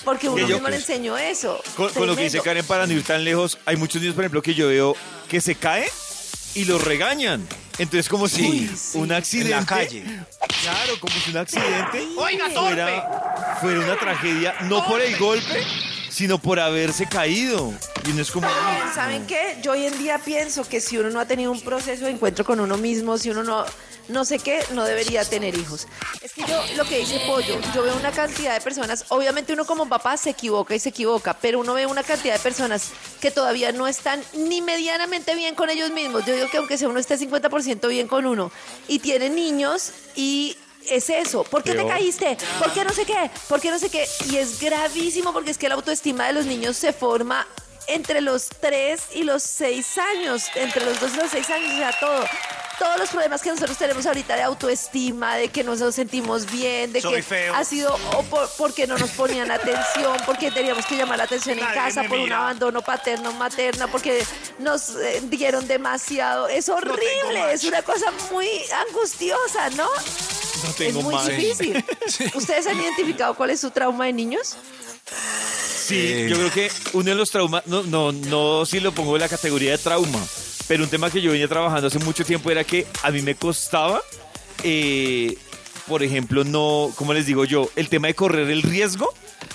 porque 0.04 0.28
uno 0.30 0.38
yo- 0.46 0.54
mismo 0.56 0.68
le 0.68 0.76
enseñó 0.76 1.18
eso. 1.18 1.60
Con, 1.76 1.92
con 1.92 2.06
lo 2.06 2.16
que 2.16 2.22
dice. 2.22 2.40
Karen, 2.40 2.64
para 2.64 2.86
no 2.86 2.92
ir 2.94 3.04
tan 3.04 3.22
lejos, 3.22 3.58
hay 3.66 3.76
muchos 3.76 4.00
niños, 4.00 4.14
por 4.14 4.24
ejemplo, 4.24 4.40
que 4.40 4.54
yo 4.54 4.68
veo 4.68 4.96
que 5.28 5.40
se 5.42 5.54
caen 5.56 5.88
y 6.54 6.64
los 6.64 6.82
regañan. 6.82 7.46
Entonces, 7.76 8.08
como 8.08 8.26
si 8.28 8.42
Uy, 8.48 8.70
un 8.94 9.12
accidente. 9.12 9.52
En 9.52 9.60
la 9.60 9.66
calle. 9.66 10.02
Claro, 10.62 10.98
como 11.00 11.12
si 11.20 11.30
un 11.30 11.36
accidente 11.36 12.08
Oiga, 12.16 12.48
fuera, 12.50 13.56
fuera 13.60 13.80
una 13.80 13.96
tragedia, 13.98 14.54
no 14.62 14.84
por 14.86 15.00
el 15.00 15.16
golpe, 15.18 15.64
sino 16.18 16.40
por 16.40 16.58
haberse 16.58 17.06
caído. 17.06 17.72
Y 18.08 18.12
no 18.12 18.22
es 18.22 18.32
como. 18.32 18.48
También, 18.48 18.92
¿Saben 18.92 19.26
qué? 19.28 19.56
Yo 19.62 19.70
hoy 19.70 19.86
en 19.86 19.96
día 19.98 20.18
pienso 20.18 20.68
que 20.68 20.80
si 20.80 20.98
uno 20.98 21.10
no 21.10 21.20
ha 21.20 21.26
tenido 21.26 21.52
un 21.52 21.60
proceso 21.60 22.06
de 22.06 22.10
encuentro 22.10 22.44
con 22.44 22.58
uno 22.58 22.76
mismo, 22.76 23.18
si 23.18 23.30
uno 23.30 23.44
no, 23.44 23.64
no 24.08 24.24
sé 24.24 24.40
qué, 24.40 24.58
no 24.72 24.84
debería 24.84 25.24
tener 25.24 25.56
hijos. 25.56 25.86
Es 26.20 26.32
que 26.32 26.40
yo, 26.40 26.60
lo 26.76 26.84
que 26.86 26.98
dice 26.98 27.20
Pollo, 27.24 27.60
yo 27.72 27.84
veo 27.84 27.96
una 27.96 28.10
cantidad 28.10 28.52
de 28.52 28.60
personas, 28.60 29.04
obviamente 29.10 29.52
uno 29.52 29.64
como 29.64 29.88
papá 29.88 30.16
se 30.16 30.30
equivoca 30.30 30.74
y 30.74 30.80
se 30.80 30.88
equivoca, 30.88 31.38
pero 31.40 31.60
uno 31.60 31.74
ve 31.74 31.86
una 31.86 32.02
cantidad 32.02 32.34
de 32.34 32.40
personas 32.40 32.90
que 33.20 33.30
todavía 33.30 33.70
no 33.70 33.86
están 33.86 34.20
ni 34.34 34.60
medianamente 34.60 35.36
bien 35.36 35.54
con 35.54 35.70
ellos 35.70 35.92
mismos. 35.92 36.26
Yo 36.26 36.34
digo 36.34 36.48
que 36.50 36.56
aunque 36.56 36.78
sea 36.78 36.88
uno 36.88 36.98
esté 36.98 37.16
50% 37.16 37.88
bien 37.88 38.08
con 38.08 38.26
uno 38.26 38.50
y 38.88 38.98
tiene 38.98 39.30
niños 39.30 39.92
y 40.16 40.56
es 40.90 41.10
eso. 41.10 41.44
¿Por 41.44 41.62
qué 41.62 41.74
te 41.74 41.86
caíste? 41.86 42.36
¿Por 42.58 42.72
qué 42.72 42.84
no 42.84 42.92
sé 42.92 43.04
qué? 43.04 43.30
¿Por 43.48 43.60
qué 43.60 43.70
no 43.70 43.78
sé 43.78 43.90
qué? 43.90 44.06
Y 44.30 44.36
es 44.36 44.60
gravísimo 44.60 45.32
porque 45.32 45.50
es 45.50 45.58
que 45.58 45.68
la 45.68 45.74
autoestima 45.74 46.26
de 46.26 46.32
los 46.32 46.46
niños 46.46 46.76
se 46.76 46.92
forma 46.92 47.46
entre 47.86 48.20
los 48.20 48.48
3 48.60 49.00
y 49.14 49.22
los 49.24 49.42
6 49.42 49.98
años, 49.98 50.44
entre 50.54 50.84
los 50.84 51.00
2 51.00 51.14
y 51.14 51.16
los 51.16 51.30
6 51.30 51.50
años, 51.50 51.72
o 51.72 51.76
sea, 51.76 51.98
todo. 51.98 52.24
Todos 52.78 52.98
los 52.98 53.08
problemas 53.10 53.42
que 53.42 53.50
nosotros 53.50 53.76
tenemos 53.76 54.06
ahorita 54.06 54.36
de 54.36 54.42
autoestima, 54.42 55.34
de 55.36 55.48
que 55.48 55.64
no 55.64 55.74
nos 55.74 55.94
sentimos 55.94 56.50
bien, 56.50 56.92
de 56.92 57.00
Soy 57.00 57.16
que 57.16 57.22
feo. 57.22 57.54
ha 57.54 57.64
sido 57.64 57.92
o 58.16 58.22
por- 58.24 58.48
porque 58.56 58.86
no 58.86 58.96
nos 58.96 59.10
ponían 59.10 59.50
atención, 59.50 60.16
porque 60.24 60.50
teníamos 60.52 60.86
que 60.86 60.96
llamar 60.96 61.18
la 61.18 61.24
atención 61.24 61.58
en 61.58 61.64
casa 61.66 62.04
por 62.04 62.18
un 62.20 62.32
abandono 62.32 62.80
paterno 62.82 63.32
materna, 63.32 63.88
porque 63.88 64.24
nos 64.60 64.90
eh, 64.90 65.20
dieron 65.24 65.66
demasiado. 65.66 66.46
Es 66.48 66.68
horrible, 66.68 67.52
es 67.52 67.64
una 67.64 67.82
cosa 67.82 68.12
muy 68.30 68.48
angustiosa, 68.88 69.70
¿no? 69.70 69.88
No 69.88 70.70
Es 70.70 70.76
tengo 70.76 71.02
muy 71.02 71.14
más. 71.14 71.26
difícil. 71.26 71.84
¿Ustedes 72.34 72.66
han 72.68 72.80
identificado 72.80 73.34
cuál 73.34 73.50
es 73.50 73.60
su 73.60 73.70
trauma 73.70 74.06
de 74.06 74.12
niños? 74.12 74.56
Sí, 75.86 76.26
yo 76.28 76.36
creo 76.36 76.52
que 76.52 76.70
uno 76.92 77.10
de 77.10 77.14
los 77.16 77.30
traumas, 77.30 77.66
no, 77.66 77.82
no, 77.82 78.12
no 78.12 78.66
si 78.66 78.78
lo 78.78 78.92
pongo 78.92 79.16
en 79.16 79.22
la 79.22 79.28
categoría 79.28 79.72
de 79.72 79.78
trauma, 79.78 80.18
pero 80.68 80.84
un 80.84 80.90
tema 80.90 81.10
que 81.10 81.20
yo 81.20 81.32
venía 81.32 81.48
trabajando 81.48 81.88
hace 81.88 81.98
mucho 81.98 82.24
tiempo 82.24 82.50
era 82.50 82.62
que 82.62 82.86
a 83.02 83.10
mí 83.10 83.22
me 83.22 83.34
costaba, 83.34 84.00
eh, 84.62 85.36
por 85.88 86.02
ejemplo, 86.02 86.44
no, 86.44 86.90
¿cómo 86.94 87.14
les 87.14 87.26
digo 87.26 87.44
yo? 87.46 87.70
El 87.74 87.88
tema 87.88 88.08
de 88.08 88.14
correr 88.14 88.50
el 88.50 88.62
riesgo 88.62 89.12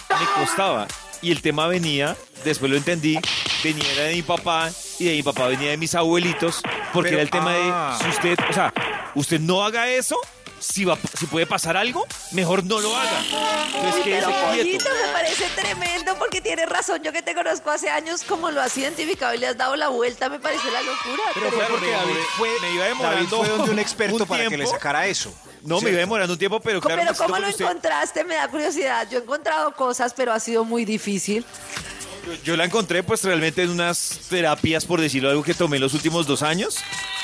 me 0.09 0.43
costaba. 0.43 0.87
Y 1.21 1.31
el 1.31 1.41
tema 1.41 1.67
venía, 1.67 2.17
después 2.43 2.69
lo 2.69 2.75
entendí, 2.75 3.17
venía 3.63 3.93
de 3.93 4.13
mi 4.15 4.23
papá 4.23 4.69
y 4.99 5.05
de 5.05 5.11
mi 5.13 5.23
papá 5.23 5.47
venía 5.47 5.69
de 5.69 5.77
mis 5.77 5.95
abuelitos, 5.95 6.61
porque 6.91 7.11
Pero- 7.11 7.21
era 7.21 7.21
el 7.21 7.29
tema 7.29 7.51
ah. 7.53 7.97
de, 7.97 8.03
si 8.03 8.09
usted, 8.09 8.37
o 8.49 8.53
sea, 8.53 8.73
usted 9.15 9.39
no 9.39 9.63
haga 9.63 9.89
eso, 9.89 10.17
si, 10.63 10.85
va, 10.85 10.97
si 11.19 11.25
puede 11.27 11.45
pasar 11.45 11.75
algo, 11.77 12.05
mejor 12.31 12.63
no 12.63 12.79
lo 12.79 12.95
haga. 12.95 13.19
Entonces, 13.75 14.01
pero 14.03 14.27
quieto. 14.27 14.31
Pollito 14.47 14.89
me 15.05 15.11
parece 15.11 15.45
tremendo 15.55 16.15
porque 16.17 16.41
tienes 16.41 16.67
razón. 16.69 17.01
Yo 17.03 17.11
que 17.11 17.21
te 17.21 17.35
conozco 17.35 17.69
hace 17.69 17.89
años, 17.89 18.23
como 18.23 18.49
lo 18.51 18.61
has 18.61 18.77
identificado 18.77 19.33
y 19.33 19.37
le 19.39 19.47
has 19.47 19.57
dado 19.57 19.75
la 19.75 19.89
vuelta, 19.89 20.29
me 20.29 20.39
parece 20.39 20.69
la 20.71 20.81
locura. 20.81 21.23
Pero 21.33 21.51
fue 21.51 21.65
porque 21.65 21.91
David 21.91 22.13
fue, 22.37 22.49
me 22.61 22.71
iba 22.71 22.83
David 22.85 22.97
demorando 22.97 23.37
fue 23.37 23.49
donde 23.49 23.71
un 23.71 23.79
experto 23.79 24.15
un 24.15 24.25
para 24.25 24.47
que 24.47 24.57
le 24.57 24.65
sacara 24.67 25.05
eso. 25.07 25.33
No, 25.63 25.79
me 25.81 25.89
iba 25.91 25.99
demorando 25.99 26.33
un 26.33 26.39
tiempo, 26.39 26.59
pero 26.59 26.81
¿Cómo- 26.81 26.95
claro. 26.95 27.11
pero 27.13 27.25
¿cómo 27.25 27.39
lo 27.39 27.49
usted. 27.49 27.65
encontraste? 27.65 28.23
Me 28.23 28.35
da 28.35 28.47
curiosidad. 28.47 29.07
Yo 29.09 29.19
he 29.19 29.21
encontrado 29.21 29.73
cosas, 29.75 30.13
pero 30.13 30.33
ha 30.33 30.39
sido 30.39 30.63
muy 30.65 30.85
difícil. 30.85 31.45
Yo, 32.25 32.33
yo 32.43 32.57
la 32.57 32.65
encontré 32.65 33.03
pues 33.03 33.23
realmente 33.23 33.63
en 33.63 33.69
unas 33.69 34.19
terapias, 34.29 34.85
por 34.85 35.01
decirlo 35.01 35.29
algo, 35.29 35.43
que 35.43 35.53
tomé 35.53 35.77
los 35.79 35.93
últimos 35.93 36.25
dos 36.25 36.41
años, 36.41 36.77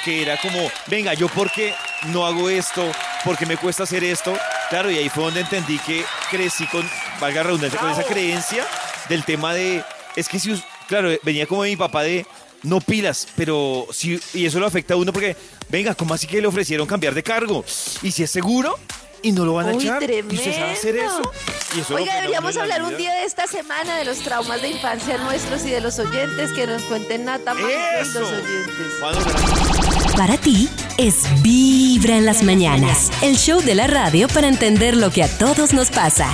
que 0.04 0.22
era 0.22 0.38
como, 0.38 0.72
venga, 0.88 1.14
¿yo 1.14 1.28
por 1.30 1.52
qué 1.52 1.74
no 2.08 2.26
hago 2.26 2.50
esto? 2.50 2.92
¿Por 3.24 3.38
qué 3.38 3.46
me 3.46 3.58
cuesta 3.58 3.84
hacer 3.84 4.04
esto? 4.04 4.38
Claro, 4.70 4.92
y 4.92 4.98
ahí 4.98 5.10
fue 5.10 5.24
donde 5.24 5.42
entendí 5.42 5.80
que 5.80 6.04
crecí 6.30 6.66
con, 6.68 6.88
valga 7.20 7.38
la 7.38 7.44
redundancia, 7.44 7.80
con 7.80 7.92
esa 7.92 8.04
creencia 8.04 8.66
del 9.08 9.24
tema 9.24 9.54
de, 9.54 9.84
es 10.16 10.28
que 10.30 10.40
si, 10.40 10.62
claro, 10.88 11.10
venía 11.24 11.48
como 11.48 11.64
de 11.64 11.70
mi 11.70 11.76
papá 11.76 12.04
de, 12.04 12.26
no 12.64 12.82
pilas, 12.82 13.28
pero 13.36 13.88
si, 13.92 14.20
y 14.34 14.46
eso 14.46 14.60
lo 14.60 14.68
afecta 14.68 14.94
a 14.94 14.98
uno 14.98 15.12
porque, 15.12 15.36
venga, 15.70 15.96
¿cómo 15.96 16.14
así 16.14 16.28
que 16.28 16.42
le 16.42 16.48
ofrecieron 16.48 16.88
cambiar 16.88 17.14
de 17.14 17.24
cargo? 17.24 17.64
Y 18.02 18.12
si 18.12 18.24
es 18.24 18.32
seguro, 18.32 18.78
y 19.22 19.32
no 19.32 19.46
lo 19.46 19.54
van 19.54 19.70
a 19.70 19.72
Uy, 19.72 19.84
echar, 19.84 20.00
tremendo. 20.00 20.34
y 20.34 20.38
usted 20.38 20.54
sabe 20.54 20.72
hacer 20.72 20.98
eso. 20.98 21.32
Y 21.76 21.80
eso 21.82 21.96
Oiga, 21.96 22.16
deberíamos 22.16 22.56
hablar 22.58 22.84
un 22.84 22.96
día 22.98 23.14
de 23.14 23.26
esta 23.26 23.48
semana 23.48 23.98
de 23.98 24.06
los 24.06 24.20
traumas 24.20 24.62
de 24.62 24.70
infancia 24.70 25.18
nuestros 25.18 25.66
y 25.66 25.72
de 25.72 25.82
los 25.82 26.00
oyentes, 26.00 26.52
que 26.52 26.68
nos 26.68 26.84
cuenten 26.84 27.26
nada 27.26 27.54
más 27.54 28.14
los 28.14 28.32
oyentes. 28.32 29.79
Para 30.20 30.36
ti 30.36 30.68
es 30.98 31.24
Vibra 31.42 32.18
en 32.18 32.26
las 32.26 32.44
mañanas, 32.44 33.10
el 33.22 33.38
show 33.38 33.62
de 33.62 33.74
la 33.74 33.88
radio 33.88 34.28
para 34.28 34.50
entender 34.50 34.98
lo 34.98 35.12
que 35.12 35.24
a 35.24 35.30
todos 35.30 35.72
nos 35.72 35.92
pasa. 35.92 36.28